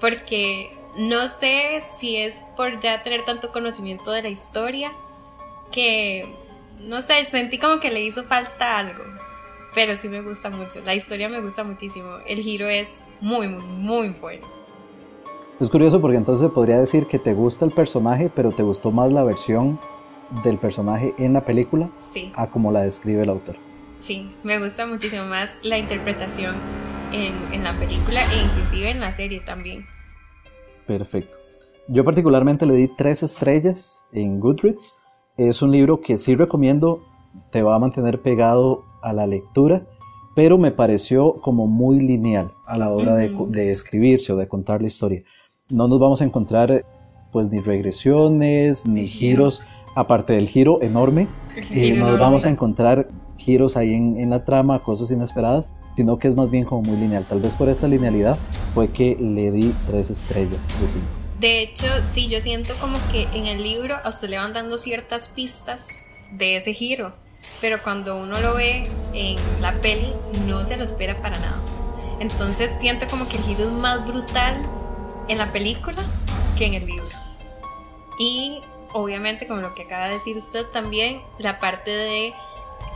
Porque 0.00 0.76
no 0.96 1.28
sé 1.28 1.82
si 1.96 2.16
es 2.16 2.40
por 2.56 2.80
ya 2.80 3.02
tener 3.02 3.24
tanto 3.24 3.52
conocimiento 3.52 4.10
de 4.10 4.22
la 4.22 4.28
historia 4.28 4.92
que, 5.70 6.34
no 6.80 7.02
sé, 7.02 7.24
sentí 7.26 7.58
como 7.58 7.80
que 7.80 7.90
le 7.90 8.00
hizo 8.00 8.24
falta 8.24 8.78
algo 8.78 9.13
pero 9.74 9.96
sí 9.96 10.08
me 10.08 10.22
gusta 10.22 10.50
mucho. 10.50 10.80
La 10.84 10.94
historia 10.94 11.28
me 11.28 11.40
gusta 11.40 11.64
muchísimo. 11.64 12.18
El 12.26 12.38
giro 12.38 12.68
es 12.68 12.96
muy, 13.20 13.48
muy, 13.48 13.62
muy 13.62 14.08
bueno. 14.20 14.46
Es 15.60 15.70
curioso 15.70 16.00
porque 16.00 16.16
entonces 16.16 16.48
se 16.48 16.52
podría 16.52 16.80
decir 16.80 17.06
que 17.06 17.18
te 17.18 17.32
gusta 17.32 17.64
el 17.64 17.70
personaje, 17.70 18.30
pero 18.34 18.50
te 18.50 18.62
gustó 18.62 18.90
más 18.90 19.12
la 19.12 19.22
versión 19.22 19.78
del 20.42 20.58
personaje 20.58 21.14
en 21.18 21.32
la 21.32 21.42
película 21.42 21.90
sí. 21.98 22.32
a 22.34 22.46
como 22.46 22.72
la 22.72 22.82
describe 22.82 23.22
el 23.22 23.28
autor. 23.28 23.56
Sí, 23.98 24.30
me 24.42 24.58
gusta 24.58 24.84
muchísimo 24.86 25.24
más 25.24 25.58
la 25.62 25.78
interpretación 25.78 26.56
en, 27.12 27.34
en 27.52 27.62
la 27.62 27.72
película 27.74 28.20
e 28.32 28.44
inclusive 28.44 28.90
en 28.90 29.00
la 29.00 29.12
serie 29.12 29.40
también. 29.40 29.86
Perfecto. 30.86 31.38
Yo 31.86 32.04
particularmente 32.04 32.66
le 32.66 32.74
di 32.74 32.88
tres 32.88 33.22
estrellas 33.22 34.02
en 34.12 34.40
Goodreads. 34.40 34.96
Es 35.36 35.62
un 35.62 35.70
libro 35.70 36.00
que 36.00 36.16
sí 36.16 36.34
recomiendo, 36.34 37.04
te 37.50 37.62
va 37.62 37.76
a 37.76 37.78
mantener 37.78 38.20
pegado 38.22 38.84
a 39.04 39.12
la 39.12 39.26
lectura, 39.26 39.86
pero 40.34 40.58
me 40.58 40.72
pareció 40.72 41.34
como 41.40 41.66
muy 41.66 42.00
lineal 42.00 42.52
a 42.66 42.76
la 42.76 42.90
hora 42.90 43.14
de, 43.14 43.70
escribirse 43.70 44.32
o 44.32 44.36
de 44.36 44.48
contar 44.48 44.80
la 44.80 44.88
historia. 44.88 45.22
No 45.70 45.86
nos 45.86 46.00
vamos 46.00 46.20
a 46.20 46.24
encontrar 46.24 46.84
pues 47.30 47.50
ni 47.50 47.60
regresiones, 47.60 48.86
ni 48.86 49.06
giros, 49.06 49.62
aparte 49.94 50.32
del 50.32 50.48
giro 50.48 50.82
enorme, 50.82 51.28
y 51.70 51.92
nos 51.92 52.18
vamos 52.18 52.46
a 52.46 52.50
encontrar 52.50 53.08
giros 53.36 53.76
ahí 53.76 53.94
en, 53.94 54.18
en 54.18 54.30
la 54.30 54.44
trama, 54.44 54.80
cosas 54.80 55.10
inesperadas, 55.10 55.68
sino 55.96 56.18
que 56.18 56.28
es 56.28 56.36
más 56.36 56.50
bien 56.50 56.64
como 56.64 56.82
muy 56.82 56.96
lineal. 56.96 57.24
Tal 57.24 57.40
vez 57.40 57.54
por 57.54 57.68
esa 57.68 57.86
linealidad 57.88 58.38
fue 58.74 58.88
que 58.88 59.16
le 59.16 59.52
di 59.52 59.72
tres 59.86 60.10
estrellas 60.10 60.68
de 60.80 60.86
cinco. 60.86 61.06
De 61.40 61.62
hecho, 61.62 61.86
sí, 62.06 62.28
yo 62.28 62.40
siento 62.40 62.74
como 62.80 62.96
que 63.12 63.24
en 63.36 63.46
el 63.46 63.62
libro 63.62 63.96
a 64.02 64.08
usted 64.08 64.28
le 64.28 64.38
van 64.38 64.52
dando 64.52 64.78
ciertas 64.78 65.28
pistas 65.28 66.04
de 66.32 66.56
ese 66.56 66.72
giro, 66.72 67.12
pero 67.60 67.82
cuando 67.82 68.16
uno 68.16 68.40
lo 68.40 68.54
ve 68.54 68.88
en 69.12 69.36
la 69.60 69.72
peli 69.80 70.12
no 70.46 70.64
se 70.64 70.76
lo 70.76 70.84
espera 70.84 71.20
para 71.20 71.38
nada. 71.38 71.60
Entonces 72.20 72.70
siento 72.78 73.06
como 73.08 73.28
que 73.28 73.36
el 73.36 73.42
giro 73.42 73.64
es 73.64 73.72
más 73.72 74.06
brutal 74.06 74.54
en 75.28 75.38
la 75.38 75.46
película 75.46 76.02
que 76.56 76.66
en 76.66 76.74
el 76.74 76.86
libro. 76.86 77.08
Y 78.18 78.60
obviamente, 78.92 79.46
como 79.46 79.60
lo 79.60 79.74
que 79.74 79.82
acaba 79.82 80.06
de 80.06 80.14
decir 80.14 80.36
usted 80.36 80.66
también, 80.66 81.20
la 81.38 81.58
parte 81.58 81.90
de 81.90 82.34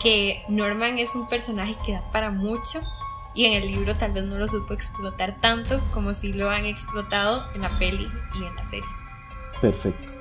que 0.00 0.42
Norman 0.48 0.98
es 0.98 1.14
un 1.14 1.28
personaje 1.28 1.76
que 1.84 1.92
da 1.92 2.02
para 2.12 2.30
mucho 2.30 2.80
y 3.34 3.46
en 3.46 3.54
el 3.54 3.66
libro 3.66 3.94
tal 3.96 4.12
vez 4.12 4.24
no 4.24 4.36
lo 4.36 4.48
supo 4.48 4.74
explotar 4.74 5.36
tanto 5.40 5.80
como 5.92 6.14
si 6.14 6.32
lo 6.32 6.50
han 6.50 6.66
explotado 6.66 7.44
en 7.54 7.62
la 7.62 7.68
peli 7.78 8.08
y 8.34 8.44
en 8.44 8.54
la 8.54 8.64
serie. 8.64 8.88
Perfecto. 9.60 10.12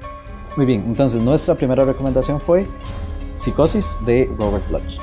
Muy 0.56 0.66
bien, 0.66 0.84
entonces 0.88 1.22
nuestra 1.22 1.54
primera 1.54 1.86
recomendación 1.86 2.42
fue 2.42 2.68
Psicosis 3.38 3.98
de 4.06 4.30
Robert 4.38 4.68
Bloch. 4.68 4.98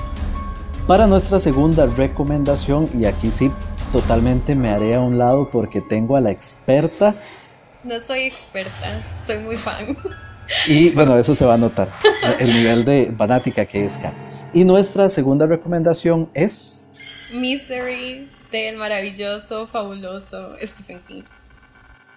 Para 0.86 1.06
nuestra 1.06 1.38
segunda 1.40 1.86
recomendación, 1.86 2.90
y 2.92 3.06
aquí 3.06 3.30
sí 3.30 3.50
totalmente 3.92 4.54
me 4.54 4.70
haré 4.70 4.94
a 4.96 5.00
un 5.00 5.16
lado 5.16 5.48
porque 5.50 5.80
tengo 5.80 6.16
a 6.16 6.20
la 6.20 6.30
experta. 6.30 7.14
No 7.84 7.98
soy 8.00 8.24
experta, 8.24 9.00
soy 9.24 9.38
muy 9.38 9.56
fan. 9.56 9.96
Y 10.66 10.90
bueno, 10.90 11.16
eso 11.16 11.34
se 11.34 11.46
va 11.46 11.54
a 11.54 11.56
notar, 11.56 11.88
el 12.38 12.52
nivel 12.52 12.84
de 12.84 13.14
fanática 13.16 13.64
que 13.64 13.86
es 13.86 13.96
Karen. 13.96 14.18
Y 14.52 14.64
nuestra 14.64 15.08
segunda 15.08 15.46
recomendación 15.46 16.28
es... 16.34 16.86
Misery 17.32 18.28
del 18.52 18.76
maravilloso, 18.76 19.66
fabuloso 19.66 20.54
Stephen 20.62 21.00
King. 21.08 21.22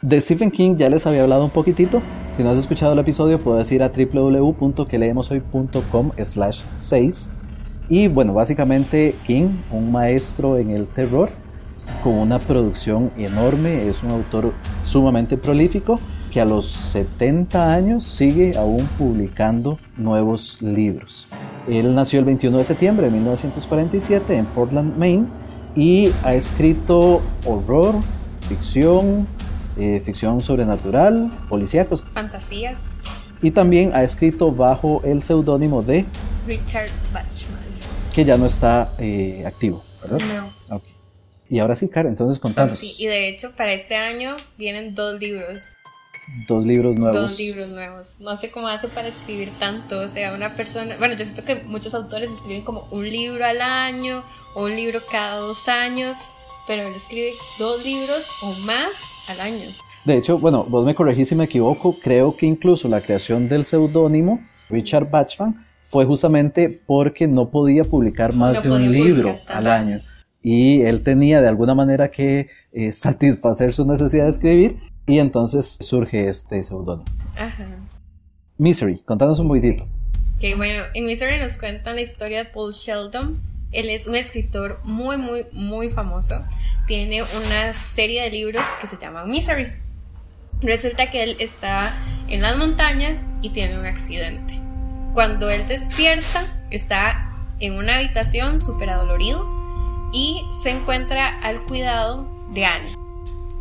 De 0.02 0.20
Stephen 0.22 0.52
King 0.52 0.76
ya 0.76 0.92
les 0.92 1.08
había 1.08 1.24
hablado 1.24 1.44
un 1.44 1.50
poquitito. 1.50 2.04
Si 2.32 2.44
no 2.44 2.52
has 2.52 2.60
escuchado 2.60 2.94
el 2.94 3.00
episodio, 3.00 3.42
puedes 3.42 3.72
ir 3.72 3.82
a 3.82 3.90
www.queleemoshoy.com 3.90 6.12
slash 6.24 6.62
6. 6.78 7.32
Y 7.90 8.08
bueno, 8.08 8.36
básicamente 8.36 9.16
King, 9.26 9.50
un 9.72 9.92
maestro 9.92 10.58
en 10.58 10.70
el 10.70 10.86
terror, 10.86 11.32
con 12.04 12.14
una 12.14 12.38
producción 12.38 13.10
enorme, 13.18 13.90
es 13.90 14.04
un 14.04 14.12
autor 14.12 14.54
sumamente 14.84 15.36
prolífico 15.36 16.00
que 16.32 16.42
a 16.42 16.46
los 16.46 16.68
70 16.68 17.74
años 17.74 18.04
sigue 18.04 18.56
aún 18.56 18.88
publicando 19.00 19.80
nuevos 19.96 20.62
libros. 20.62 21.28
Él 21.68 21.96
nació 21.96 22.20
el 22.20 22.26
21 22.26 22.60
de 22.60 22.66
septiembre 22.66 23.08
de 23.08 23.14
1947 23.14 24.38
en 24.38 24.46
Portland, 24.46 24.96
Maine, 24.96 25.26
y 25.76 26.12
ha 26.24 26.36
escrito 26.36 27.20
horror, 27.46 27.96
ficción, 28.48 29.26
eh, 29.78 30.02
ficción 30.04 30.42
sobrenatural, 30.42 31.32
policíacos, 31.50 32.04
fantasías. 32.14 33.00
Y 33.42 33.52
también 33.52 33.92
ha 33.94 34.04
escrito 34.04 34.52
bajo 34.52 35.02
el 35.04 35.22
seudónimo 35.22 35.84
de 35.84 36.06
Richard 36.48 36.90
Bachman, 37.14 37.60
que 38.14 38.26
ya 38.26 38.38
no 38.38 38.46
está 38.46 38.94
eh, 38.98 39.44
activo, 39.46 39.84
¿verdad? 40.02 40.20
No. 40.70 40.78
Okay. 40.78 40.94
Y 41.50 41.60
ahora 41.60 41.76
sí, 41.76 41.88
Karen, 41.88 42.12
entonces 42.12 42.40
contanos. 42.40 42.80
Sí, 42.80 42.96
y 43.00 43.08
de 43.08 43.30
hecho 43.30 43.52
para 43.52 43.72
este 43.74 43.96
año 43.96 44.36
vienen 44.58 44.96
dos 44.96 45.20
libros. 45.20 45.70
Dos 46.48 46.66
libros 46.66 46.98
nuevos. 46.98 47.16
Dos 47.16 47.40
libros 47.40 47.70
nuevos. 47.70 48.20
No 48.20 48.36
sé 48.36 48.52
cómo 48.52 48.68
hace 48.68 48.90
para 48.90 49.08
escribir 49.08 49.50
tanto. 49.60 50.00
O 50.02 50.08
sea, 50.10 50.34
una 50.34 50.56
persona. 50.56 50.98
Bueno, 50.98 51.16
yo 51.16 51.24
siento 51.24 51.46
que 51.46 51.64
muchos 51.64 51.94
autores 51.94 52.32
escriben 52.32 52.64
como 52.66 52.86
un 52.92 53.10
libro 53.10 53.46
al 53.46 53.62
año 53.62 54.24
o 54.54 54.66
un 54.66 54.76
libro 54.76 55.00
cada 55.10 55.38
dos 55.38 55.70
años. 55.70 56.18
Pero 56.68 56.88
él 56.88 56.94
escribe 56.94 57.32
dos 57.58 57.84
libros 57.84 58.28
o 58.44 58.54
más 58.66 58.92
al 59.30 59.40
año. 59.40 59.70
De 60.06 60.18
hecho, 60.18 60.38
bueno, 60.38 60.64
vos 60.64 60.86
me 60.86 60.96
corregís 60.96 61.30
si 61.30 61.36
me 61.36 61.46
equivoco. 61.46 61.98
Creo 62.00 62.36
que 62.36 62.46
incluso 62.46 62.88
la 62.88 63.02
creación 63.02 63.50
del 63.50 63.66
seudónimo 63.66 64.40
Richard 64.70 65.10
Bachman 65.10 65.66
fue 65.88 66.06
justamente 66.06 66.70
porque 66.70 67.28
no 67.28 67.50
podía 67.50 67.84
publicar 67.84 68.34
más 68.34 68.56
No 68.56 68.62
de 68.62 68.72
un 68.72 68.92
libro 68.92 69.30
publicar 69.34 69.58
al 69.58 69.68
año. 69.68 70.02
Y 70.42 70.82
él 70.82 71.04
tenía 71.04 71.42
de 71.42 71.48
alguna 71.48 71.74
manera 71.76 72.12
que 72.12 72.48
eh, 72.72 72.92
satisfacer 72.94 73.74
su 73.74 73.86
necesidad 73.86 74.26
de 74.26 74.30
escribir. 74.30 74.78
Y 75.06 75.20
entonces 75.20 75.78
surge 75.82 76.28
este 76.28 76.62
seudónimo. 76.64 77.06
Ajá. 77.36 77.66
Misery, 78.58 79.00
contanos 79.06 79.40
un 79.40 79.48
poquitito. 79.48 79.88
Que 80.40 80.56
bueno, 80.56 80.84
en 80.94 81.06
Misery 81.06 81.40
nos 81.40 81.58
cuentan 81.58 81.96
la 81.96 82.02
historia 82.02 82.44
de 82.44 82.50
Paul 82.50 82.72
Sheldon. 82.74 83.42
Él 83.72 83.90
es 83.90 84.08
un 84.08 84.16
escritor 84.16 84.80
muy, 84.84 85.18
muy, 85.18 85.46
muy 85.52 85.90
famoso. 85.90 86.44
Tiene 86.88 87.24
una 87.24 87.74
serie 87.74 88.24
de 88.24 88.30
libros 88.30 88.66
que 88.80 88.88
se 88.88 88.98
llaman 88.98 89.30
Misery. 89.30 89.68
Resulta 90.62 91.10
que 91.12 91.24
él 91.24 91.38
está 91.40 91.94
en 92.28 92.42
las 92.42 92.58
montañas 92.58 93.24
y 93.42 93.50
tiene 93.50 93.78
un 93.78 93.86
accidente. 93.86 94.60
Cuando 95.14 95.50
él 95.50 95.68
despierta, 95.68 96.46
está 96.72 97.34
en 97.60 97.74
una 97.74 97.98
habitación 97.98 98.60
súper 98.60 98.90
adolorido 98.90 99.46
y 100.14 100.42
se 100.64 100.70
encuentra 100.70 101.40
al 101.40 101.64
cuidado 101.66 102.28
de 102.54 102.66
Annie. 102.66 102.96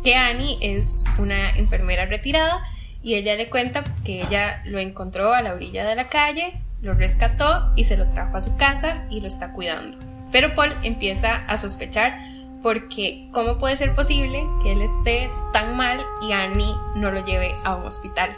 Que 0.03 0.15
Annie 0.15 0.57
es 0.61 1.03
una 1.17 1.49
enfermera 1.51 2.05
retirada 2.05 2.63
y 3.03 3.15
ella 3.15 3.35
le 3.35 3.49
cuenta 3.49 3.83
que 4.03 4.21
ella 4.21 4.61
lo 4.65 4.79
encontró 4.79 5.33
a 5.33 5.41
la 5.41 5.53
orilla 5.53 5.85
de 5.85 5.95
la 5.95 6.09
calle, 6.09 6.61
lo 6.81 6.93
rescató 6.93 7.71
y 7.75 7.85
se 7.85 7.97
lo 7.97 8.09
trajo 8.09 8.37
a 8.37 8.41
su 8.41 8.55
casa 8.57 9.05
y 9.09 9.21
lo 9.21 9.27
está 9.27 9.51
cuidando. 9.51 9.97
Pero 10.31 10.55
Paul 10.55 10.75
empieza 10.83 11.35
a 11.47 11.57
sospechar 11.57 12.19
porque 12.61 13.29
¿cómo 13.31 13.57
puede 13.57 13.75
ser 13.75 13.95
posible 13.95 14.43
que 14.61 14.73
él 14.73 14.81
esté 14.81 15.29
tan 15.53 15.75
mal 15.75 16.05
y 16.27 16.31
Annie 16.31 16.73
no 16.95 17.11
lo 17.11 17.25
lleve 17.25 17.55
a 17.63 17.75
un 17.75 17.85
hospital? 17.85 18.35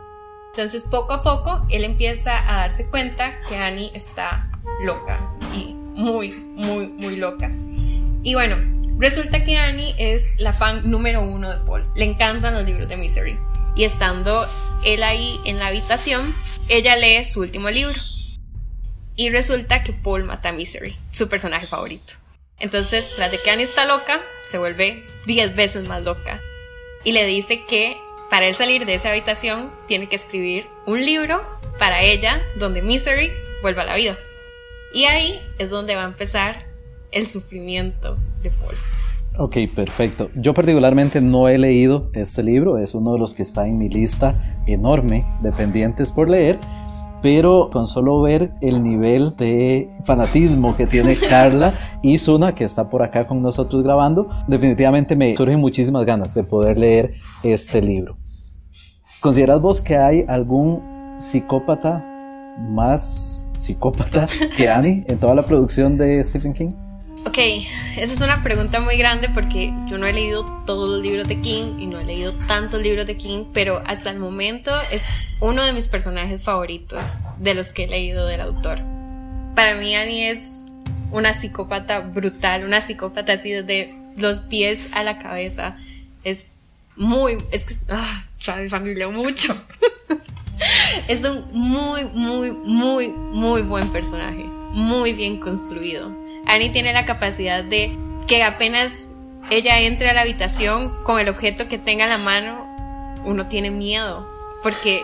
Entonces 0.54 0.84
poco 0.84 1.14
a 1.14 1.24
poco 1.24 1.66
él 1.70 1.84
empieza 1.84 2.38
a 2.38 2.62
darse 2.62 2.88
cuenta 2.88 3.40
que 3.48 3.58
Annie 3.58 3.92
está 3.94 4.50
loca 4.84 5.20
y 5.54 5.74
muy, 5.74 6.32
muy, 6.32 6.88
muy 6.88 7.16
loca. 7.16 7.52
Y 8.24 8.34
bueno, 8.34 8.58
resulta 8.98 9.44
que 9.44 9.58
Annie 9.58 9.96
es 9.98 10.40
la 10.40 10.54
fan 10.54 10.90
número 10.90 11.22
uno 11.22 11.50
de 11.50 11.66
Paul. 11.66 11.90
Le 11.96 12.06
encantan 12.06 12.54
los 12.54 12.66
libros 12.66 12.88
de 12.90 12.98
Misery. 12.98 13.40
Y 13.76 13.84
estando 13.84 14.46
él 14.86 15.04
ahí 15.04 15.40
en 15.46 15.60
la 15.60 15.68
habitación, 15.68 16.36
ella 16.68 16.98
lee 16.98 17.24
su 17.24 17.40
último 17.42 17.70
libro. 17.70 18.00
Y 19.20 19.32
resulta 19.32 19.84
que 19.84 19.92
Paul 19.92 20.24
mata 20.24 20.48
a 20.48 20.52
Misery, 20.54 20.96
su 21.12 21.28
personaje 21.28 21.68
favorito. 21.68 22.14
Entonces, 22.58 23.12
tras 23.18 23.30
de 23.30 23.38
que 23.42 23.52
Annie 23.52 23.64
está 23.64 23.84
loca, 23.84 24.22
se 24.46 24.58
vuelve 24.58 25.04
10 25.26 25.58
veces 25.58 25.90
más 25.90 26.06
loca. 26.06 26.40
Y 27.04 27.12
le 27.12 27.26
dice 27.26 27.66
que 27.68 27.98
para 28.30 28.48
él 28.48 28.56
salir 28.56 28.86
de 28.86 28.94
esa 28.94 29.10
habitación, 29.10 29.72
tiene 29.90 30.08
que 30.08 30.16
escribir 30.16 30.68
un 30.88 31.04
libro 31.04 31.42
para 31.80 32.02
ella 32.02 32.42
donde 32.60 32.82
Misery 32.82 33.30
vuelva 33.62 33.82
a 33.82 33.88
la 33.88 33.96
vida. 33.98 34.16
Y 34.94 35.04
ahí 35.04 35.42
es 35.58 35.70
donde 35.70 35.98
va 35.98 36.04
a 36.04 36.08
empezar 36.08 36.68
el 37.12 37.28
sufrimiento 37.28 38.16
de 38.42 38.52
Paul. 38.52 38.76
Ok, 39.38 39.58
perfecto. 39.76 40.32
Yo 40.34 40.54
particularmente 40.54 41.20
no 41.20 41.50
he 41.50 41.58
leído 41.58 42.10
este 42.14 42.42
libro, 42.42 42.78
es 42.78 42.94
uno 42.94 43.12
de 43.12 43.20
los 43.20 43.34
que 43.34 43.44
está 43.44 43.68
en 43.68 43.80
mi 43.80 43.90
lista 43.90 44.62
enorme 44.66 45.26
de 45.42 45.52
pendientes 45.52 46.10
por 46.10 46.30
leer, 46.30 46.58
pero 47.22 47.70
con 47.72 47.88
solo 47.88 48.22
ver 48.22 48.52
el 48.62 48.84
nivel 48.84 49.36
de 49.36 49.90
fanatismo 50.04 50.76
que 50.76 50.88
tiene 50.88 51.16
Carla 51.30 51.74
y 52.02 52.18
Suna, 52.18 52.56
que 52.56 52.64
está 52.64 52.90
por 52.90 53.04
acá 53.04 53.28
con 53.28 53.42
nosotros 53.42 53.84
grabando, 53.84 54.30
definitivamente 54.48 55.16
me 55.16 55.36
surgen 55.36 55.60
muchísimas 55.60 56.06
ganas 56.06 56.34
de 56.34 56.44
poder 56.44 56.78
leer 56.78 57.14
este 57.44 57.82
libro. 57.82 58.18
¿Consideras 59.22 59.62
vos 59.62 59.82
que 59.82 59.98
hay 59.98 60.26
algún 60.28 61.16
psicópata 61.18 62.06
más 62.70 63.48
psicópata 63.58 64.26
que 64.56 64.70
Annie 64.70 65.04
en 65.08 65.18
toda 65.18 65.36
la 65.36 65.42
producción 65.42 65.98
de 65.98 66.24
Stephen 66.24 66.54
King? 66.54 66.89
Ok, 67.26 67.38
esa 67.98 68.14
es 68.14 68.22
una 68.22 68.42
pregunta 68.42 68.80
muy 68.80 68.98
grande 68.98 69.30
porque 69.30 69.74
yo 69.88 69.98
no 69.98 70.08
he 70.08 70.14
leído 70.14 70.46
todos 70.66 70.90
los 70.90 71.02
libros 71.02 71.28
de 71.28 71.42
King 71.42 71.78
y 71.78 71.86
no 71.86 72.00
he 72.00 72.06
leído 72.06 72.34
tantos 72.48 72.82
libros 72.82 73.06
de 73.08 73.18
King, 73.18 73.44
pero 73.54 73.84
hasta 73.86 74.10
el 74.10 74.20
momento 74.20 74.72
es 74.92 75.04
uno 75.42 75.62
de 75.64 75.74
mis 75.74 75.90
personajes 75.90 76.42
favoritos 76.42 77.06
de 77.38 77.54
los 77.56 77.74
que 77.74 77.84
he 77.84 77.88
leído 77.88 78.26
del 78.26 78.40
autor. 78.40 78.80
Para 79.54 79.76
mí 79.76 79.96
Annie 79.96 80.30
es 80.30 80.68
una 81.12 81.34
psicópata 81.34 82.00
brutal, 82.00 82.64
una 82.64 82.80
psicópata 82.80 83.34
así 83.34 83.52
desde 83.52 83.94
los 84.18 84.42
pies 84.42 84.88
a 84.94 85.04
la 85.04 85.18
cabeza. 85.18 85.78
Es 86.24 86.56
muy, 86.96 87.38
es 87.52 87.66
que, 87.66 87.76
ah, 87.90 88.24
me 88.56 88.70
familió 88.70 89.12
mucho. 89.12 89.56
es 91.10 91.24
un 91.26 91.52
muy, 91.52 92.06
muy, 92.06 92.52
muy, 92.52 93.10
muy 93.10 93.62
buen 93.62 93.90
personaje, 93.92 94.46
muy 94.72 95.14
bien 95.14 95.40
construido. 95.40 96.19
Annie 96.50 96.70
tiene 96.70 96.94
la 96.94 97.06
capacidad 97.06 97.64
de 97.64 97.96
que 98.28 98.44
apenas 98.44 99.08
ella 99.52 99.80
entre 99.82 100.10
a 100.10 100.14
la 100.14 100.22
habitación 100.22 100.92
con 101.04 101.20
el 101.20 101.30
objeto 101.30 101.68
que 101.68 101.78
tenga 101.78 102.06
en 102.06 102.10
la 102.10 102.18
mano, 102.18 103.16
uno 103.24 103.48
tiene 103.48 103.70
miedo. 103.70 104.28
Porque 104.64 105.04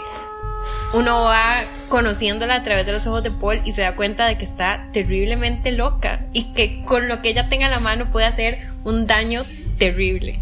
uno 0.94 1.22
va 1.22 1.64
conociéndola 1.88 2.56
a 2.56 2.64
través 2.64 2.88
de 2.88 2.94
los 2.94 3.06
ojos 3.06 3.22
de 3.22 3.30
Paul 3.30 3.60
y 3.64 3.74
se 3.74 3.84
da 3.84 3.96
cuenta 3.96 4.26
de 4.26 4.40
que 4.40 4.44
está 4.44 4.90
terriblemente 4.92 5.72
loca 5.72 6.26
y 6.34 6.52
que 6.54 6.84
con 6.84 7.08
lo 7.08 7.22
que 7.22 7.30
ella 7.30 7.48
tenga 7.48 7.66
en 7.66 7.72
la 7.72 7.80
mano 7.80 8.10
puede 8.12 8.26
hacer 8.26 8.58
un 8.84 9.06
daño 9.06 9.44
terrible. 9.78 10.40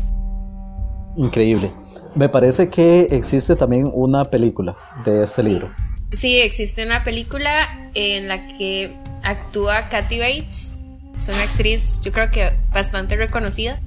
Increíble. 1.17 1.71
Me 2.15 2.29
parece 2.29 2.69
que 2.69 3.07
existe 3.11 3.57
también 3.57 3.91
una 3.93 4.23
película 4.25 4.75
de 5.03 5.23
este 5.23 5.43
libro. 5.43 5.69
Sí, 6.11 6.39
existe 6.39 6.85
una 6.85 7.03
película 7.03 7.89
en 7.93 8.29
la 8.29 8.37
que 8.57 8.95
actúa 9.23 9.89
Kathy 9.89 10.19
Bates. 10.19 10.77
Es 11.15 11.27
una 11.27 11.43
actriz, 11.43 11.95
yo 12.01 12.11
creo 12.11 12.31
que 12.31 12.53
bastante 12.71 13.15
reconocida. 13.15 13.79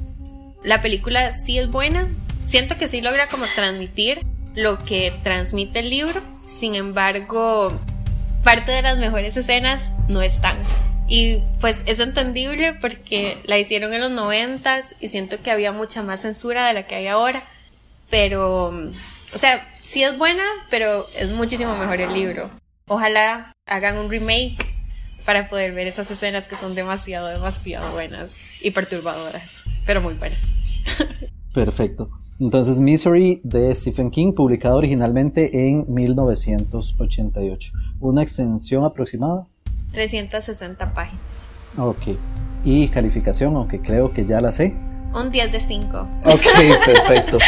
La 0.62 0.80
película 0.80 1.32
sí 1.32 1.58
es 1.58 1.70
buena. 1.70 2.08
Siento 2.46 2.76
que 2.78 2.88
sí 2.88 3.00
logra 3.00 3.28
como 3.28 3.46
transmitir 3.54 4.24
lo 4.54 4.78
que 4.78 5.12
transmite 5.22 5.80
el 5.80 5.90
libro. 5.90 6.20
Sin 6.46 6.74
embargo, 6.74 7.72
parte 8.42 8.72
de 8.72 8.82
las 8.82 8.98
mejores 8.98 9.36
escenas 9.36 9.92
no 10.08 10.22
están. 10.22 10.58
Y 11.08 11.42
pues 11.60 11.82
es 11.86 12.00
entendible 12.00 12.74
porque 12.74 13.38
la 13.44 13.58
hicieron 13.58 13.92
en 13.92 14.00
los 14.00 14.10
noventas 14.10 14.96
y 15.00 15.08
siento 15.08 15.40
que 15.40 15.50
había 15.50 15.72
mucha 15.72 16.02
más 16.02 16.22
censura 16.22 16.66
de 16.66 16.74
la 16.74 16.86
que 16.86 16.96
hay 16.96 17.06
ahora. 17.06 17.42
Pero, 18.10 18.68
o 18.68 19.38
sea, 19.38 19.66
sí 19.80 20.02
es 20.02 20.16
buena, 20.18 20.44
pero 20.70 21.06
es 21.16 21.28
muchísimo 21.30 21.76
mejor 21.76 22.00
el 22.00 22.12
libro. 22.12 22.50
Ojalá 22.88 23.52
hagan 23.66 23.98
un 23.98 24.10
remake 24.10 24.75
para 25.26 25.48
poder 25.48 25.74
ver 25.74 25.88
esas 25.88 26.10
escenas 26.10 26.48
que 26.48 26.54
son 26.54 26.74
demasiado, 26.74 27.26
demasiado 27.26 27.92
buenas 27.92 28.46
y 28.62 28.70
perturbadoras, 28.70 29.64
pero 29.84 30.00
muy 30.00 30.14
buenas. 30.14 30.54
Perfecto. 31.52 32.08
Entonces, 32.38 32.80
Misery 32.80 33.40
de 33.42 33.74
Stephen 33.74 34.10
King, 34.10 34.32
publicado 34.34 34.76
originalmente 34.76 35.68
en 35.68 35.84
1988. 35.92 37.72
¿Una 37.98 38.22
extensión 38.22 38.84
aproximada? 38.84 39.46
360 39.92 40.94
páginas. 40.94 41.48
Ok. 41.76 42.16
¿Y 42.64 42.88
calificación? 42.88 43.56
Aunque 43.56 43.80
creo 43.80 44.12
que 44.12 44.26
ya 44.26 44.40
la 44.40 44.52
sé. 44.52 44.74
Un 45.14 45.30
10 45.30 45.50
de 45.50 45.60
5. 45.60 46.08
Ok, 46.26 46.42
perfecto. 46.84 47.38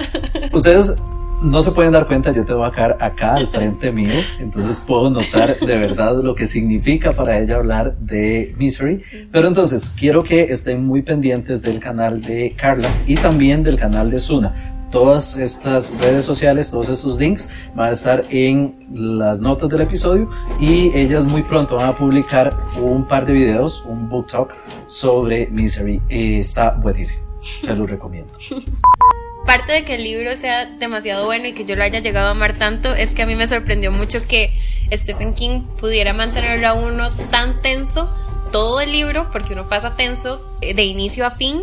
Ustedes 0.52 0.94
no 1.42 1.62
se 1.62 1.72
pueden 1.72 1.92
dar 1.92 2.06
cuenta, 2.06 2.32
yo 2.32 2.44
tengo 2.44 2.64
acá, 2.64 2.96
acá 3.00 3.34
al 3.34 3.48
frente 3.48 3.92
mío, 3.92 4.12
entonces 4.38 4.80
puedo 4.80 5.10
notar 5.10 5.56
de 5.58 5.78
verdad 5.78 6.22
lo 6.22 6.34
que 6.34 6.46
significa 6.46 7.12
para 7.12 7.38
ella 7.38 7.56
hablar 7.56 7.96
de 7.98 8.54
Misery. 8.58 9.02
Pero 9.30 9.48
entonces 9.48 9.92
quiero 9.96 10.22
que 10.22 10.44
estén 10.44 10.84
muy 10.84 11.02
pendientes 11.02 11.62
del 11.62 11.80
canal 11.80 12.22
de 12.22 12.54
Carla 12.56 12.88
y 13.06 13.16
también 13.16 13.62
del 13.62 13.78
canal 13.78 14.10
de 14.10 14.18
Suna. 14.18 14.70
Todas 14.90 15.36
estas 15.36 15.92
redes 16.00 16.24
sociales, 16.24 16.70
todos 16.70 16.88
esos 16.88 17.18
links 17.18 17.50
van 17.74 17.88
a 17.88 17.92
estar 17.92 18.24
en 18.30 18.76
las 18.92 19.40
notas 19.40 19.68
del 19.68 19.80
episodio 19.80 20.30
y 20.60 20.96
ellas 20.96 21.26
muy 21.26 21.42
pronto 21.42 21.76
van 21.76 21.88
a 21.88 21.92
publicar 21.92 22.56
un 22.80 23.04
par 23.04 23.26
de 23.26 23.32
videos, 23.32 23.84
un 23.86 24.08
book 24.08 24.28
talk 24.28 24.56
sobre 24.86 25.48
Misery. 25.48 26.00
está 26.08 26.70
buenísimo, 26.70 27.24
se 27.40 27.74
los 27.74 27.90
recomiendo. 27.90 28.32
parte 29.46 29.72
de 29.72 29.84
que 29.84 29.94
el 29.96 30.04
libro 30.04 30.36
sea 30.36 30.66
demasiado 30.66 31.26
bueno 31.26 31.46
y 31.46 31.52
que 31.52 31.64
yo 31.64 31.76
lo 31.76 31.84
haya 31.84 32.00
llegado 32.00 32.28
a 32.28 32.30
amar 32.30 32.58
tanto 32.58 32.94
es 32.94 33.14
que 33.14 33.22
a 33.22 33.26
mí 33.26 33.36
me 33.36 33.46
sorprendió 33.46 33.92
mucho 33.92 34.26
que 34.26 34.54
Stephen 34.92 35.34
King 35.34 35.60
pudiera 35.78 36.12
mantenerlo 36.12 36.68
a 36.68 36.74
uno 36.74 37.14
tan 37.30 37.60
tenso 37.62 38.12
todo 38.52 38.80
el 38.80 38.92
libro, 38.92 39.26
porque 39.32 39.52
uno 39.52 39.68
pasa 39.68 39.96
tenso 39.96 40.40
de 40.60 40.82
inicio 40.84 41.26
a 41.26 41.30
fin, 41.30 41.62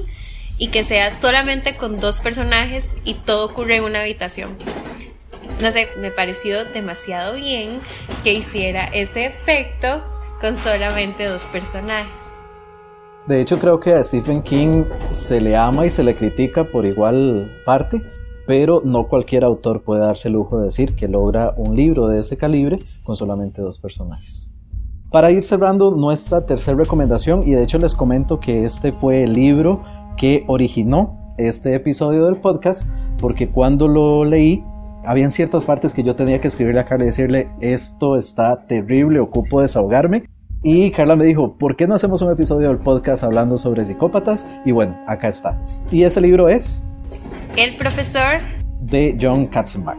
y 0.57 0.67
que 0.67 0.83
sea 0.83 1.09
solamente 1.09 1.75
con 1.75 1.99
dos 1.99 2.21
personajes 2.21 2.97
y 3.03 3.15
todo 3.15 3.45
ocurre 3.45 3.77
en 3.77 3.83
una 3.83 4.01
habitación. 4.01 4.55
No 5.59 5.71
sé, 5.71 5.87
me 5.97 6.11
pareció 6.11 6.65
demasiado 6.65 7.33
bien 7.33 7.79
que 8.23 8.33
hiciera 8.33 8.85
ese 8.85 9.25
efecto 9.25 10.03
con 10.39 10.57
solamente 10.57 11.25
dos 11.25 11.47
personajes. 11.47 12.40
De 13.31 13.39
hecho, 13.39 13.59
creo 13.59 13.79
que 13.79 13.93
a 13.93 14.03
Stephen 14.03 14.41
King 14.41 14.83
se 15.09 15.39
le 15.39 15.55
ama 15.55 15.85
y 15.85 15.89
se 15.89 16.03
le 16.03 16.17
critica 16.17 16.65
por 16.65 16.85
igual 16.85 17.49
parte, 17.65 18.01
pero 18.45 18.81
no 18.83 19.07
cualquier 19.07 19.45
autor 19.45 19.83
puede 19.83 20.01
darse 20.01 20.27
el 20.27 20.33
lujo 20.33 20.59
de 20.59 20.65
decir 20.65 20.97
que 20.97 21.07
logra 21.07 21.53
un 21.55 21.73
libro 21.73 22.09
de 22.09 22.19
este 22.19 22.35
calibre 22.35 22.75
con 23.05 23.15
solamente 23.15 23.61
dos 23.61 23.79
personajes. 23.79 24.51
Para 25.11 25.31
ir 25.31 25.45
cerrando 25.45 25.91
nuestra 25.91 26.45
tercera 26.45 26.77
recomendación, 26.77 27.47
y 27.47 27.51
de 27.51 27.63
hecho 27.63 27.77
les 27.77 27.95
comento 27.95 28.41
que 28.41 28.65
este 28.65 28.91
fue 28.91 29.23
el 29.23 29.31
libro 29.31 29.81
que 30.17 30.43
originó 30.47 31.33
este 31.37 31.73
episodio 31.73 32.25
del 32.25 32.35
podcast, 32.35 32.85
porque 33.17 33.49
cuando 33.49 33.87
lo 33.87 34.25
leí, 34.25 34.61
habían 35.05 35.29
ciertas 35.29 35.63
partes 35.63 35.93
que 35.93 36.03
yo 36.03 36.17
tenía 36.17 36.41
que 36.41 36.49
escribirle 36.49 36.81
a 36.81 36.85
Carla 36.85 37.05
y 37.05 37.07
decirle, 37.07 37.47
esto 37.61 38.17
está 38.17 38.65
terrible, 38.67 39.21
ocupo 39.21 39.61
desahogarme, 39.61 40.25
y 40.63 40.91
Carla 40.91 41.15
me 41.15 41.25
dijo, 41.25 41.53
¿por 41.53 41.75
qué 41.75 41.87
no 41.87 41.95
hacemos 41.95 42.21
un 42.21 42.31
episodio 42.31 42.67
del 42.69 42.77
podcast 42.77 43.23
hablando 43.23 43.57
sobre 43.57 43.83
psicópatas? 43.83 44.45
Y 44.63 44.71
bueno, 44.71 44.95
acá 45.07 45.27
está. 45.27 45.59
Y 45.91 46.03
ese 46.03 46.21
libro 46.21 46.49
es... 46.49 46.83
El 47.57 47.75
profesor 47.77 48.37
de 48.79 49.17
John 49.19 49.47
Katzenbach. 49.47 49.97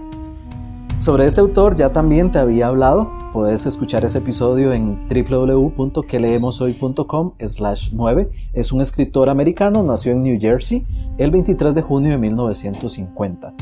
Sobre 1.01 1.27
este 1.27 1.41
autor 1.41 1.75
ya 1.75 1.93
también 1.93 2.31
te 2.31 2.39
había 2.39 2.69
hablado. 2.69 3.11
Puedes 3.33 3.67
escuchar 3.67 4.05
ese 4.05 4.19
episodio 4.19 4.73
en 4.73 5.09
www.queleemoshoy.com 5.09 7.33
slash 7.45 7.91
9. 7.93 8.31
Es 8.53 8.71
un 8.71 8.81
escritor 8.81 9.29
americano, 9.29 9.83
nació 9.83 10.13
en 10.13 10.23
New 10.23 10.39
Jersey 10.41 10.87
el 11.19 11.33
23 11.33 11.75
de 11.75 11.83
junio 11.83 12.13
de 12.13 12.19
1950. 12.19 13.53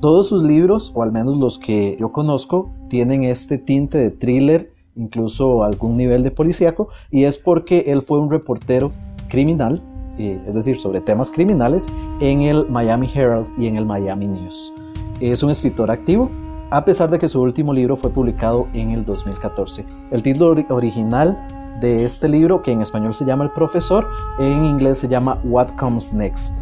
Todos 0.00 0.28
sus 0.28 0.44
libros, 0.44 0.92
o 0.94 1.02
al 1.02 1.10
menos 1.10 1.36
los 1.36 1.58
que 1.58 1.96
yo 1.98 2.12
conozco, 2.12 2.70
tienen 2.88 3.24
este 3.24 3.58
tinte 3.58 3.98
de 3.98 4.10
thriller 4.10 4.70
incluso 4.96 5.64
algún 5.64 5.96
nivel 5.96 6.22
de 6.22 6.30
policíaco, 6.30 6.88
y 7.10 7.24
es 7.24 7.38
porque 7.38 7.84
él 7.88 8.02
fue 8.02 8.18
un 8.18 8.30
reportero 8.30 8.92
criminal, 9.28 9.82
es 10.18 10.54
decir, 10.54 10.78
sobre 10.78 11.00
temas 11.00 11.30
criminales, 11.30 11.88
en 12.20 12.42
el 12.42 12.68
Miami 12.68 13.10
Herald 13.12 13.48
y 13.58 13.66
en 13.66 13.76
el 13.76 13.86
Miami 13.86 14.28
News. 14.28 14.72
Es 15.20 15.42
un 15.42 15.50
escritor 15.50 15.90
activo, 15.90 16.30
a 16.70 16.84
pesar 16.84 17.10
de 17.10 17.18
que 17.18 17.28
su 17.28 17.40
último 17.40 17.72
libro 17.72 17.96
fue 17.96 18.10
publicado 18.10 18.66
en 18.74 18.90
el 18.90 19.04
2014. 19.04 19.84
El 20.10 20.22
título 20.22 20.54
original 20.68 21.36
de 21.80 22.04
este 22.04 22.28
libro, 22.28 22.62
que 22.62 22.72
en 22.72 22.82
español 22.82 23.14
se 23.14 23.24
llama 23.24 23.44
El 23.44 23.50
Profesor, 23.50 24.06
en 24.38 24.64
inglés 24.64 24.98
se 24.98 25.08
llama 25.08 25.40
What 25.44 25.70
Comes 25.78 26.12
Next. 26.12 26.52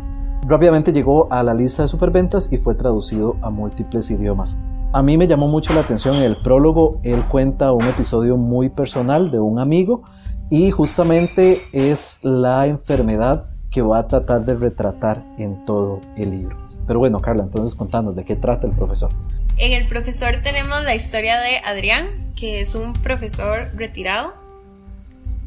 Rápidamente 0.46 0.92
llegó 0.92 1.30
a 1.30 1.42
la 1.42 1.52
lista 1.52 1.82
de 1.82 1.88
superventas 1.88 2.50
y 2.50 2.56
fue 2.56 2.74
traducido 2.74 3.36
a 3.42 3.50
múltiples 3.50 4.10
idiomas. 4.10 4.56
A 4.92 5.02
mí 5.02 5.16
me 5.16 5.28
llamó 5.28 5.46
mucho 5.46 5.72
la 5.72 5.82
atención 5.82 6.16
el 6.16 6.36
prólogo, 6.38 7.00
él 7.04 7.24
cuenta 7.28 7.70
un 7.70 7.84
episodio 7.84 8.36
muy 8.36 8.70
personal 8.70 9.30
de 9.30 9.38
un 9.38 9.60
amigo 9.60 10.02
y 10.50 10.72
justamente 10.72 11.62
es 11.72 12.18
la 12.24 12.66
enfermedad 12.66 13.50
que 13.70 13.82
va 13.82 14.00
a 14.00 14.08
tratar 14.08 14.44
de 14.44 14.54
retratar 14.54 15.22
en 15.38 15.64
todo 15.64 16.00
el 16.16 16.30
libro. 16.30 16.56
Pero 16.88 16.98
bueno, 16.98 17.20
Carla, 17.20 17.44
entonces 17.44 17.76
contanos 17.76 18.16
de 18.16 18.24
qué 18.24 18.34
trata 18.34 18.66
el 18.66 18.72
profesor. 18.72 19.10
En 19.58 19.80
el 19.80 19.86
profesor 19.86 20.42
tenemos 20.42 20.82
la 20.82 20.96
historia 20.96 21.38
de 21.38 21.58
Adrián, 21.58 22.32
que 22.34 22.60
es 22.60 22.74
un 22.74 22.92
profesor 22.94 23.70
retirado 23.76 24.34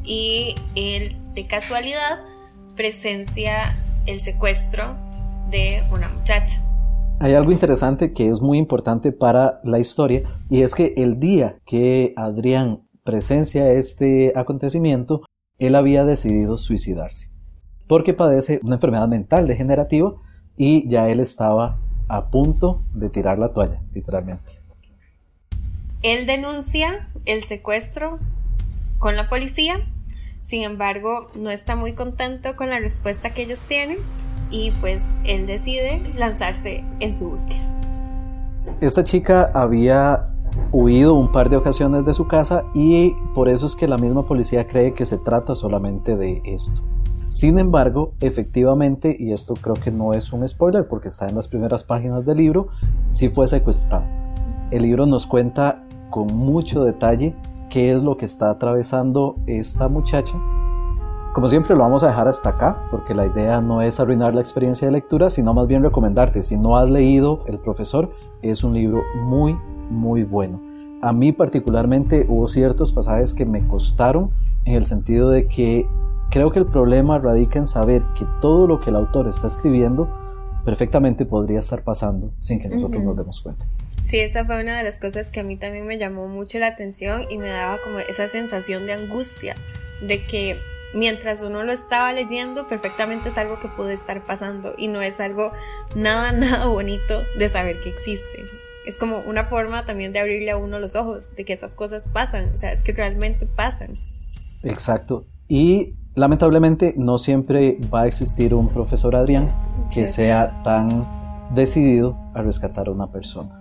y 0.04 0.54
él 0.74 1.18
de 1.34 1.46
casualidad 1.46 2.18
presencia 2.76 3.76
el 4.06 4.20
secuestro 4.20 4.94
de 5.50 5.82
una 5.92 6.08
muchacha 6.08 6.62
hay 7.20 7.34
algo 7.34 7.52
interesante 7.52 8.12
que 8.12 8.28
es 8.28 8.40
muy 8.40 8.58
importante 8.58 9.12
para 9.12 9.60
la 9.64 9.78
historia 9.78 10.40
y 10.50 10.62
es 10.62 10.74
que 10.74 10.94
el 10.96 11.20
día 11.20 11.58
que 11.64 12.12
Adrián 12.16 12.82
presencia 13.04 13.70
este 13.72 14.32
acontecimiento, 14.34 15.22
él 15.58 15.74
había 15.74 16.04
decidido 16.04 16.58
suicidarse 16.58 17.34
porque 17.86 18.14
padece 18.14 18.60
una 18.62 18.76
enfermedad 18.76 19.08
mental 19.08 19.46
degenerativa 19.46 20.14
y 20.56 20.88
ya 20.88 21.08
él 21.08 21.20
estaba 21.20 21.78
a 22.08 22.30
punto 22.30 22.82
de 22.92 23.10
tirar 23.10 23.38
la 23.38 23.52
toalla, 23.52 23.80
literalmente. 23.92 24.62
Él 26.02 26.26
denuncia 26.26 27.08
el 27.24 27.42
secuestro 27.42 28.18
con 28.98 29.16
la 29.16 29.28
policía, 29.28 29.76
sin 30.42 30.62
embargo 30.62 31.30
no 31.34 31.50
está 31.50 31.76
muy 31.76 31.94
contento 31.94 32.56
con 32.56 32.70
la 32.70 32.78
respuesta 32.78 33.32
que 33.32 33.42
ellos 33.42 33.60
tienen 33.60 33.98
y 34.50 34.70
pues 34.80 35.16
él 35.24 35.46
decide 35.46 36.00
lanzarse 36.16 36.84
en 37.00 37.14
su 37.14 37.30
búsqueda. 37.30 37.60
Esta 38.80 39.04
chica 39.04 39.50
había 39.54 40.30
huido 40.72 41.14
un 41.14 41.30
par 41.30 41.48
de 41.48 41.56
ocasiones 41.56 42.04
de 42.04 42.14
su 42.14 42.26
casa 42.26 42.64
y 42.74 43.14
por 43.34 43.48
eso 43.48 43.66
es 43.66 43.76
que 43.76 43.88
la 43.88 43.98
misma 43.98 44.26
policía 44.26 44.66
cree 44.66 44.94
que 44.94 45.06
se 45.06 45.18
trata 45.18 45.54
solamente 45.54 46.16
de 46.16 46.42
esto. 46.44 46.82
Sin 47.28 47.58
embargo, 47.58 48.12
efectivamente, 48.20 49.16
y 49.18 49.32
esto 49.32 49.54
creo 49.54 49.74
que 49.74 49.90
no 49.90 50.12
es 50.12 50.32
un 50.32 50.46
spoiler 50.48 50.86
porque 50.86 51.08
está 51.08 51.26
en 51.26 51.34
las 51.34 51.48
primeras 51.48 51.82
páginas 51.82 52.24
del 52.24 52.38
libro, 52.38 52.68
sí 53.08 53.28
fue 53.28 53.48
secuestrado. 53.48 54.04
El 54.70 54.82
libro 54.82 55.06
nos 55.06 55.26
cuenta 55.26 55.82
con 56.10 56.28
mucho 56.28 56.84
detalle 56.84 57.34
qué 57.70 57.92
es 57.92 58.04
lo 58.04 58.16
que 58.16 58.24
está 58.24 58.50
atravesando 58.50 59.36
esta 59.46 59.88
muchacha 59.88 60.34
Como 61.34 61.48
siempre 61.48 61.74
lo 61.74 61.80
vamos 61.80 62.04
a 62.04 62.08
dejar 62.10 62.28
hasta 62.28 62.50
acá 62.50 62.86
porque 62.92 63.12
la 63.12 63.26
idea 63.26 63.60
no 63.60 63.82
es 63.82 63.98
arruinar 63.98 64.36
la 64.36 64.40
experiencia 64.40 64.86
de 64.86 64.92
lectura, 64.92 65.30
sino 65.30 65.52
más 65.52 65.66
bien 65.66 65.82
recomendarte, 65.82 66.44
si 66.44 66.56
no 66.56 66.76
has 66.76 66.88
leído 66.88 67.42
El 67.48 67.58
profesor, 67.58 68.14
es 68.40 68.62
un 68.62 68.72
libro 68.72 69.02
muy, 69.16 69.54
muy 69.90 70.22
bueno. 70.22 70.62
A 71.02 71.12
mí 71.12 71.32
particularmente 71.32 72.24
hubo 72.28 72.46
ciertos 72.46 72.92
pasajes 72.92 73.34
que 73.34 73.44
me 73.44 73.66
costaron 73.66 74.30
en 74.64 74.76
el 74.76 74.86
sentido 74.86 75.28
de 75.28 75.48
que 75.48 75.88
creo 76.30 76.52
que 76.52 76.60
el 76.60 76.66
problema 76.66 77.18
radica 77.18 77.58
en 77.58 77.66
saber 77.66 78.02
que 78.16 78.24
todo 78.40 78.68
lo 78.68 78.78
que 78.78 78.90
el 78.90 78.96
autor 78.96 79.26
está 79.26 79.48
escribiendo 79.48 80.08
perfectamente 80.64 81.26
podría 81.26 81.58
estar 81.58 81.82
pasando 81.82 82.30
sin 82.42 82.60
que 82.60 82.68
nosotros 82.68 83.02
nos 83.02 83.16
demos 83.16 83.40
cuenta. 83.40 83.66
Sí, 84.02 84.20
esa 84.20 84.44
fue 84.44 84.62
una 84.62 84.78
de 84.78 84.84
las 84.84 85.00
cosas 85.00 85.32
que 85.32 85.40
a 85.40 85.42
mí 85.42 85.56
también 85.56 85.84
me 85.84 85.98
llamó 85.98 86.28
mucho 86.28 86.60
la 86.60 86.68
atención 86.68 87.22
y 87.28 87.38
me 87.38 87.48
daba 87.48 87.78
como 87.82 87.98
esa 87.98 88.28
sensación 88.28 88.84
de 88.84 88.92
angustia, 88.92 89.56
de 90.00 90.20
que 90.24 90.56
mientras 90.94 91.42
uno 91.42 91.64
lo 91.64 91.72
estaba 91.72 92.12
leyendo, 92.12 92.66
perfectamente 92.66 93.28
es 93.28 93.38
algo 93.38 93.58
que 93.60 93.68
puede 93.68 93.92
estar 93.92 94.24
pasando 94.24 94.74
y 94.78 94.88
no 94.88 95.02
es 95.02 95.20
algo 95.20 95.52
nada, 95.94 96.32
nada 96.32 96.66
bonito 96.66 97.22
de 97.38 97.48
saber 97.48 97.80
que 97.80 97.90
existe. 97.90 98.44
Es 98.86 98.98
como 98.98 99.18
una 99.20 99.44
forma 99.44 99.84
también 99.84 100.12
de 100.12 100.20
abrirle 100.20 100.50
a 100.50 100.56
uno 100.56 100.78
los 100.78 100.94
ojos, 100.94 101.34
de 101.36 101.44
que 101.44 101.54
esas 101.54 101.74
cosas 101.74 102.06
pasan, 102.12 102.50
o 102.54 102.58
sea, 102.58 102.72
es 102.72 102.82
que 102.82 102.92
realmente 102.92 103.46
pasan. 103.46 103.90
Exacto. 104.62 105.24
Y 105.48 105.94
lamentablemente 106.14 106.94
no 106.96 107.18
siempre 107.18 107.78
va 107.92 108.02
a 108.02 108.06
existir 108.06 108.54
un 108.54 108.68
profesor 108.68 109.16
Adrián 109.16 109.52
que 109.92 110.06
sea 110.06 110.62
tan 110.62 111.06
decidido 111.54 112.16
a 112.34 112.42
rescatar 112.42 112.88
a 112.88 112.90
una 112.90 113.10
persona. 113.10 113.60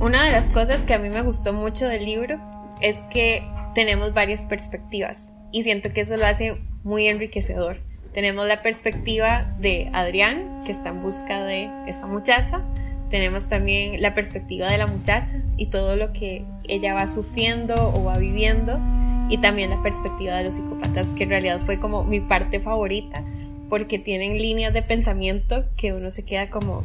Una 0.00 0.24
de 0.24 0.30
las 0.32 0.50
cosas 0.50 0.82
que 0.82 0.94
a 0.94 0.98
mí 0.98 1.08
me 1.08 1.22
gustó 1.22 1.52
mucho 1.52 1.86
del 1.86 2.04
libro 2.04 2.38
es 2.80 3.06
que 3.06 3.42
tenemos 3.74 4.12
varias 4.12 4.46
perspectivas 4.46 5.32
y 5.52 5.62
siento 5.62 5.92
que 5.92 6.02
eso 6.02 6.16
lo 6.16 6.26
hace 6.26 6.58
muy 6.84 7.08
enriquecedor. 7.08 7.80
Tenemos 8.12 8.46
la 8.46 8.62
perspectiva 8.62 9.54
de 9.60 9.90
Adrián, 9.92 10.62
que 10.64 10.72
está 10.72 10.88
en 10.88 11.02
busca 11.02 11.44
de 11.44 11.68
esta 11.86 12.06
muchacha. 12.06 12.62
Tenemos 13.10 13.48
también 13.48 14.00
la 14.00 14.14
perspectiva 14.14 14.70
de 14.70 14.78
la 14.78 14.86
muchacha 14.86 15.42
y 15.58 15.66
todo 15.66 15.96
lo 15.96 16.12
que 16.14 16.44
ella 16.66 16.94
va 16.94 17.06
sufriendo 17.06 17.74
o 17.74 18.04
va 18.04 18.16
viviendo. 18.16 18.80
Y 19.28 19.38
también 19.38 19.70
la 19.70 19.82
perspectiva 19.82 20.34
de 20.36 20.44
los 20.44 20.54
psicópatas, 20.54 21.12
que 21.12 21.24
en 21.24 21.28
realidad 21.28 21.60
fue 21.60 21.78
como 21.78 22.04
mi 22.04 22.20
parte 22.20 22.58
favorita, 22.58 23.22
porque 23.68 23.98
tienen 23.98 24.38
líneas 24.38 24.72
de 24.72 24.82
pensamiento 24.82 25.64
que 25.76 25.92
uno 25.92 26.10
se 26.10 26.24
queda 26.24 26.48
como, 26.48 26.84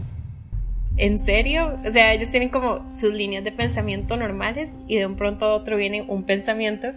¿en 0.97 1.19
serio? 1.19 1.79
O 1.85 1.91
sea, 1.91 2.13
ellos 2.13 2.29
tienen 2.29 2.49
como 2.49 2.91
sus 2.91 3.13
líneas 3.13 3.43
de 3.43 3.51
pensamiento 3.51 4.17
normales 4.17 4.79
y 4.87 4.97
de 4.97 5.05
un 5.05 5.15
pronto 5.15 5.45
a 5.45 5.53
otro 5.53 5.77
viene 5.77 6.01
un 6.01 6.23
pensamiento 6.23 6.91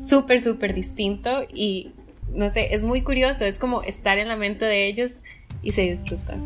súper, 0.00 0.40
súper 0.40 0.74
distinto 0.74 1.30
y 1.52 1.92
no 2.34 2.48
sé, 2.48 2.74
es 2.74 2.84
muy 2.84 3.02
curioso, 3.02 3.44
es 3.44 3.58
como 3.58 3.82
estar 3.82 4.18
en 4.18 4.28
la 4.28 4.36
mente 4.36 4.64
de 4.64 4.86
ellos 4.86 5.22
y 5.62 5.72
se 5.72 5.82
disfruta. 5.82 6.36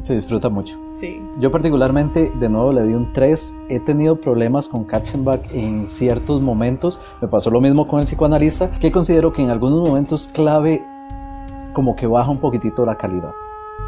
Se 0.00 0.14
disfruta 0.14 0.48
mucho. 0.48 0.78
Sí. 0.88 1.20
Yo 1.40 1.50
particularmente, 1.50 2.30
de 2.38 2.48
nuevo, 2.48 2.72
le 2.72 2.84
di 2.84 2.92
un 2.92 3.12
3. 3.12 3.54
He 3.68 3.80
tenido 3.80 4.20
problemas 4.20 4.68
con 4.68 4.84
Katzenbach 4.84 5.52
en 5.52 5.88
ciertos 5.88 6.40
momentos. 6.40 7.00
Me 7.20 7.26
pasó 7.26 7.50
lo 7.50 7.60
mismo 7.60 7.88
con 7.88 7.98
el 7.98 8.06
psicoanalista, 8.06 8.70
que 8.70 8.92
considero 8.92 9.32
que 9.32 9.42
en 9.42 9.50
algunos 9.50 9.86
momentos 9.86 10.28
clave 10.28 10.84
como 11.72 11.96
que 11.96 12.06
baja 12.06 12.30
un 12.30 12.38
poquitito 12.38 12.86
la 12.86 12.96
calidad. 12.96 13.32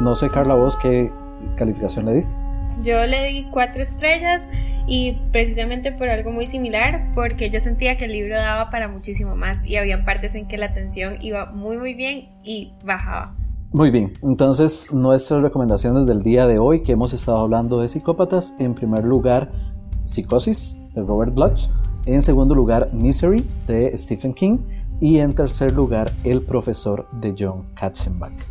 No 0.01 0.15
sé, 0.15 0.29
Carla, 0.29 0.55
vos 0.55 0.75
qué 0.75 1.11
calificación 1.55 2.05
le 2.05 2.13
diste. 2.13 2.35
Yo 2.83 3.05
le 3.05 3.27
di 3.27 3.47
cuatro 3.51 3.81
estrellas 3.81 4.49
y 4.87 5.17
precisamente 5.31 5.91
por 5.91 6.09
algo 6.09 6.31
muy 6.31 6.47
similar, 6.47 7.11
porque 7.13 7.49
yo 7.49 7.59
sentía 7.59 7.97
que 7.97 8.05
el 8.05 8.11
libro 8.11 8.35
daba 8.35 8.69
para 8.69 8.87
muchísimo 8.87 9.35
más 9.35 9.65
y 9.65 9.77
había 9.77 10.03
partes 10.03 10.35
en 10.35 10.47
que 10.47 10.57
la 10.57 10.67
atención 10.67 11.17
iba 11.21 11.51
muy 11.51 11.77
muy 11.77 11.93
bien 11.93 12.29
y 12.43 12.73
bajaba. 12.83 13.35
Muy 13.73 13.89
bien, 13.89 14.13
entonces 14.21 14.91
nuestras 14.91 15.41
recomendaciones 15.41 16.05
del 16.05 16.21
día 16.23 16.45
de 16.45 16.59
hoy 16.59 16.83
que 16.83 16.91
hemos 16.91 17.13
estado 17.13 17.37
hablando 17.37 17.79
de 17.79 17.87
psicópatas, 17.87 18.53
en 18.59 18.73
primer 18.73 19.05
lugar 19.05 19.51
Psicosis 20.03 20.75
de 20.93 21.01
Robert 21.03 21.33
Bloch, 21.33 21.69
en 22.05 22.21
segundo 22.21 22.53
lugar 22.53 22.89
Misery 22.93 23.47
de 23.67 23.95
Stephen 23.95 24.33
King 24.33 24.57
y 24.99 25.19
en 25.19 25.33
tercer 25.33 25.71
lugar 25.73 26.11
El 26.23 26.41
profesor 26.41 27.07
de 27.21 27.33
John 27.37 27.63
Katzenbach. 27.75 28.50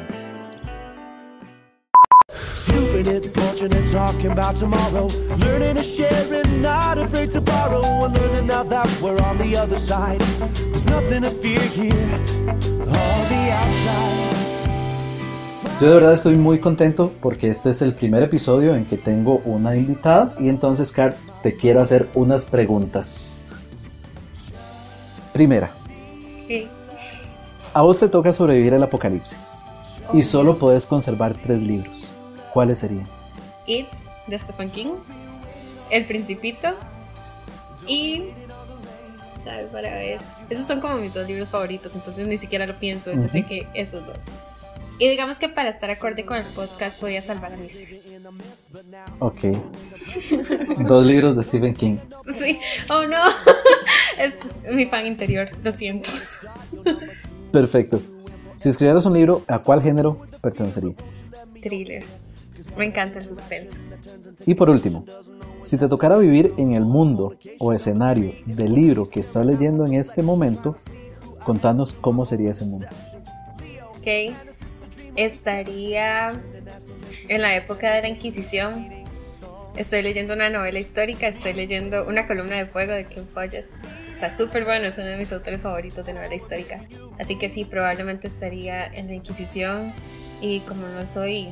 Stupid 2.53 3.07
it, 3.07 3.25
fortunate, 3.31 3.87
talking 3.91 4.31
about 4.31 4.55
tomorrow. 4.55 5.07
Learning 5.39 5.75
to 5.75 5.83
share 5.83 6.33
and 6.33 6.61
not 6.61 6.97
afraid 6.97 7.31
to 7.31 7.41
borrow. 7.41 8.05
And 8.05 8.13
learning 8.13 8.47
now 8.47 8.63
that 8.63 8.87
we're 9.01 9.19
on 9.21 9.37
the 9.37 9.55
other 9.55 9.77
side. 9.77 10.19
There's 10.71 10.85
nothing 10.85 11.23
to 11.23 11.31
fear 11.31 11.61
here. 11.61 11.93
All 12.47 13.25
the 13.29 13.51
outside. 13.51 14.31
Yo 15.79 15.87
de 15.87 15.95
verdad 15.95 16.13
estoy 16.13 16.35
muy 16.35 16.59
contento 16.59 17.11
porque 17.21 17.49
este 17.49 17.71
es 17.71 17.81
el 17.81 17.95
primer 17.95 18.21
episodio 18.21 18.75
en 18.75 18.85
que 18.85 18.97
tengo 18.97 19.39
una 19.45 19.75
invitada 19.75 20.35
y 20.39 20.47
entonces, 20.47 20.91
Car, 20.91 21.15
te 21.41 21.55
quiero 21.55 21.81
hacer 21.81 22.07
unas 22.13 22.45
preguntas. 22.45 23.41
Primera. 25.33 25.71
Sí. 26.47 26.67
A 27.73 27.81
vos 27.81 27.97
te 27.97 28.07
toca 28.09 28.31
sobrevivir 28.31 28.75
al 28.75 28.83
apocalipsis 28.83 29.63
y 30.13 30.21
solo 30.21 30.57
puedes 30.57 30.85
conservar 30.85 31.35
tres 31.35 31.63
libros. 31.63 32.10
¿Cuáles 32.53 32.79
serían? 32.79 33.03
It 33.65 33.87
de 34.27 34.37
Stephen 34.39 34.69
King, 34.69 34.93
El 35.89 36.05
Principito 36.05 36.69
y 37.87 38.29
¿sabes? 39.43 39.67
Para 39.71 39.89
ver. 39.89 40.19
Esos 40.49 40.65
son 40.65 40.81
como 40.81 40.97
mis 40.97 41.13
dos 41.13 41.27
libros 41.27 41.49
favoritos, 41.49 41.95
entonces 41.95 42.27
ni 42.27 42.37
siquiera 42.37 42.65
lo 42.65 42.77
pienso. 42.79 43.11
Yo 43.13 43.27
sé 43.27 43.43
que 43.43 43.67
esos 43.73 44.05
dos. 44.05 44.17
Y 44.99 45.09
digamos 45.09 45.39
que 45.39 45.49
para 45.49 45.69
estar 45.69 45.89
acorde 45.89 46.25
con 46.25 46.37
el 46.37 46.45
podcast 46.45 46.99
podía 46.99 47.21
salvar 47.23 47.53
a 47.53 47.57
Misery. 47.57 48.01
Ok. 49.17 49.39
dos 50.87 51.05
libros 51.05 51.35
de 51.35 51.43
Stephen 51.43 51.73
King. 51.73 51.97
Sí. 52.37 52.59
Oh 52.89 53.07
no. 53.07 53.23
es 54.19 54.33
mi 54.71 54.85
fan 54.85 55.07
interior, 55.07 55.49
lo 55.63 55.71
siento. 55.71 56.09
Perfecto. 57.51 57.99
Si 58.57 58.69
escribieras 58.69 59.05
un 59.07 59.13
libro, 59.13 59.43
¿a 59.47 59.57
cuál 59.57 59.81
género 59.81 60.21
pertenecería? 60.39 60.93
Thriller. 61.61 62.03
Me 62.77 62.85
encanta 62.85 63.19
el 63.19 63.25
suspenso. 63.25 63.77
Y 64.45 64.55
por 64.55 64.69
último, 64.69 65.05
si 65.63 65.77
te 65.77 65.87
tocara 65.87 66.17
vivir 66.17 66.53
en 66.57 66.73
el 66.73 66.85
mundo 66.85 67.35
o 67.59 67.73
escenario 67.73 68.33
del 68.45 68.73
libro 68.73 69.09
que 69.09 69.19
estás 69.19 69.45
leyendo 69.45 69.85
en 69.85 69.95
este 69.95 70.23
momento, 70.23 70.75
contanos 71.43 71.93
cómo 71.93 72.25
sería 72.25 72.51
ese 72.51 72.65
mundo. 72.65 72.87
Ok, 73.97 74.33
estaría 75.15 76.29
en 77.27 77.41
la 77.41 77.55
época 77.55 77.93
de 77.93 78.01
la 78.01 78.07
Inquisición. 78.07 78.89
Estoy 79.75 80.01
leyendo 80.01 80.33
una 80.33 80.49
novela 80.49 80.79
histórica, 80.79 81.27
estoy 81.27 81.53
leyendo 81.53 82.05
Una 82.05 82.27
columna 82.27 82.57
de 82.57 82.65
fuego 82.65 82.93
de 82.93 83.05
Ken 83.05 83.25
Follett. 83.27 83.65
Está 84.11 84.29
súper 84.35 84.65
bueno, 84.65 84.85
es 84.85 84.97
uno 84.97 85.07
de 85.07 85.17
mis 85.17 85.31
autores 85.31 85.61
favoritos 85.61 86.05
de 86.05 86.13
novela 86.13 86.35
histórica. 86.35 86.81
Así 87.19 87.37
que 87.37 87.49
sí, 87.49 87.65
probablemente 87.65 88.27
estaría 88.27 88.85
en 88.85 89.07
la 89.07 89.15
Inquisición. 89.15 89.93
Y 90.41 90.59
como 90.61 90.87
no 90.87 91.05
soy 91.05 91.49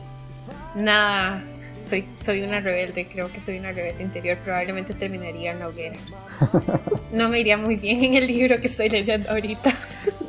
nada, 0.75 1.43
soy, 1.83 2.05
soy 2.21 2.41
una 2.41 2.59
rebelde, 2.59 3.07
creo 3.07 3.31
que 3.31 3.39
soy 3.39 3.59
una 3.59 3.71
rebelde 3.71 4.03
interior, 4.03 4.37
probablemente 4.43 4.93
terminaría 4.93 5.51
en 5.51 5.59
la 5.59 5.67
hoguera. 5.67 5.97
No 7.11 7.27
me 7.27 7.39
iría 7.39 7.57
muy 7.57 7.75
bien 7.75 8.03
en 8.03 8.13
el 8.13 8.27
libro 8.27 8.55
que 8.59 8.67
estoy 8.67 8.87
leyendo 8.87 9.31
ahorita. 9.31 9.73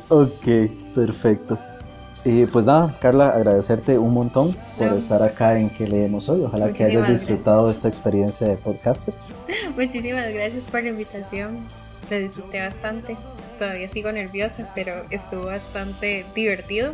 Ok, 0.09 0.46
perfecto. 0.94 1.59
Y 2.24 2.46
pues 2.46 2.64
nada, 2.64 2.96
Carla, 3.00 3.28
agradecerte 3.28 3.98
un 3.98 4.12
montón 4.12 4.56
por 4.78 4.88
estar 4.94 5.22
acá 5.22 5.59
en 5.59 5.70
que 5.70 5.87
leemos 5.87 6.28
hoy. 6.28 6.42
Ojalá 6.42 6.72
que 6.72 6.85
hayas 6.85 7.09
disfrutado 7.09 7.66
de 7.66 7.74
esta 7.74 7.88
experiencia 7.88 8.46
de 8.46 8.56
podcaster. 8.56 9.14
Muchísimas 9.76 10.33
gracias 10.33 10.66
por 10.68 10.83
la 10.83 10.88
invitación. 10.88 11.66
Lo 12.11 12.18
disfruté 12.18 12.61
bastante. 12.61 13.16
Todavía 13.59 13.88
sigo 13.88 14.11
nerviosa, 14.11 14.70
pero 14.74 14.92
estuvo 15.11 15.46
bastante 15.46 16.24
divertido 16.35 16.92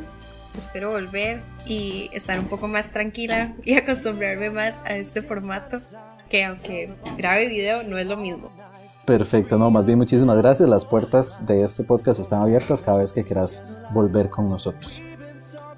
espero 0.59 0.90
volver 0.90 1.42
y 1.66 2.11
estar 2.12 2.38
un 2.38 2.47
poco 2.47 2.69
más 2.69 2.90
tranquila 2.90 3.55
y 3.64 3.75
acostumbrarme 3.75 4.51
más 4.51 4.75
a 4.85 4.97
este 4.97 5.23
formato 5.23 5.79
que 6.29 6.45
aunque 6.45 6.95
grabe 7.16 7.49
video 7.49 7.83
no 7.83 7.99
es 7.99 8.07
lo 8.07 8.16
mismo. 8.16 8.51
Perfecto, 9.05 9.57
no, 9.57 9.71
más 9.71 9.87
bien 9.87 9.99
muchísimas 9.99 10.37
gracias. 10.38 10.69
Las 10.69 10.85
puertas 10.85 11.47
de 11.47 11.62
este 11.62 11.85
podcast 11.85 12.19
están 12.19 12.42
abiertas 12.42 12.83
cada 12.83 12.99
vez 12.99 13.12
que 13.12 13.23
quieras 13.23 13.64
volver 13.92 14.29
con 14.29 14.49
nosotros. 14.49 15.01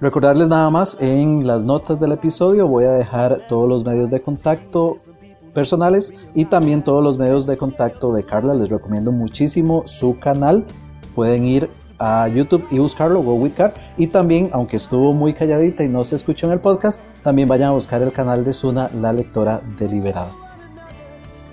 Recordarles 0.00 0.48
nada 0.48 0.70
más, 0.70 0.96
en 1.00 1.46
las 1.46 1.64
notas 1.64 2.00
del 2.00 2.12
episodio 2.12 2.68
voy 2.68 2.84
a 2.84 2.92
dejar 2.92 3.46
todos 3.48 3.68
los 3.68 3.84
medios 3.84 4.10
de 4.10 4.22
contacto 4.22 4.98
personales 5.52 6.14
y 6.34 6.44
también 6.44 6.82
todos 6.82 7.02
los 7.02 7.18
medios 7.18 7.46
de 7.46 7.56
contacto 7.56 8.12
de 8.12 8.22
Carla. 8.22 8.54
Les 8.54 8.68
recomiendo 8.68 9.10
muchísimo 9.10 9.82
su 9.86 10.18
canal. 10.18 10.64
Pueden 11.14 11.44
ir 11.44 11.68
a 11.98 12.28
YouTube 12.28 12.66
y 12.70 12.78
buscarlo, 12.78 13.20
Go 13.22 13.34
With. 13.34 13.54
Y 13.96 14.06
también, 14.08 14.50
aunque 14.52 14.76
estuvo 14.76 15.12
muy 15.12 15.34
calladita 15.34 15.84
y 15.84 15.88
no 15.88 16.04
se 16.04 16.16
escuchó 16.16 16.46
en 16.46 16.52
el 16.52 16.60
podcast, 16.60 17.00
también 17.22 17.48
vayan 17.48 17.70
a 17.70 17.72
buscar 17.72 18.02
el 18.02 18.12
canal 18.12 18.44
de 18.44 18.52
Suna, 18.52 18.90
la 19.00 19.12
lectora 19.12 19.60
deliberada. 19.78 20.30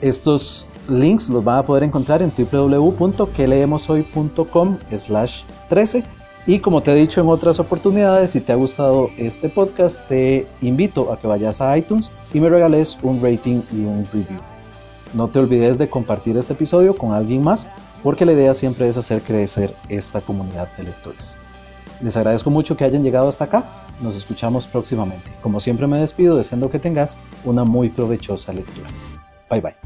Estos 0.01 0.67
links 0.89 1.29
los 1.29 1.43
van 1.43 1.59
a 1.59 1.63
poder 1.63 1.83
encontrar 1.83 2.21
en 2.21 2.31
www.queleemoshoy.com 2.31 4.77
slash 4.95 5.43
13 5.69 6.03
y 6.47 6.59
como 6.59 6.83
te 6.83 6.91
he 6.91 6.95
dicho 6.95 7.21
en 7.21 7.27
otras 7.27 7.59
oportunidades, 7.59 8.29
si 8.31 8.39
te 8.39 8.51
ha 8.51 8.55
gustado 8.55 9.09
este 9.17 9.49
podcast, 9.49 9.99
te 10.07 10.45
invito 10.61 11.11
a 11.11 11.19
que 11.19 11.25
vayas 11.25 11.59
a 11.59 11.75
iTunes 11.75 12.11
y 12.33 12.39
me 12.39 12.49
regales 12.49 12.99
un 13.01 13.19
rating 13.21 13.61
y 13.71 13.85
un 13.85 14.05
review. 14.13 14.54
No 15.15 15.29
te 15.29 15.39
olvides 15.39 15.77
de 15.77 15.89
compartir 15.89 16.35
este 16.35 16.51
episodio 16.51 16.93
con 16.93 17.13
alguien 17.13 17.41
más, 17.41 17.69
porque 18.03 18.25
la 18.25 18.33
idea 18.33 18.53
siempre 18.53 18.89
es 18.89 18.97
hacer 18.97 19.21
crecer 19.21 19.73
esta 19.87 20.19
comunidad 20.19 20.67
de 20.75 20.83
lectores. 20.83 21.37
Les 22.01 22.17
agradezco 22.17 22.49
mucho 22.49 22.75
que 22.75 22.83
hayan 22.83 23.01
llegado 23.01 23.29
hasta 23.29 23.45
acá. 23.45 23.63
Nos 24.01 24.17
escuchamos 24.17 24.67
próximamente. 24.67 25.31
Como 25.41 25.61
siempre 25.61 25.87
me 25.87 25.99
despido 25.99 26.35
deseando 26.35 26.69
que 26.69 26.79
tengas 26.79 27.17
una 27.45 27.63
muy 27.63 27.87
provechosa 27.87 28.51
lectura. 28.51 28.89
Bye 29.49 29.61
bye. 29.61 29.84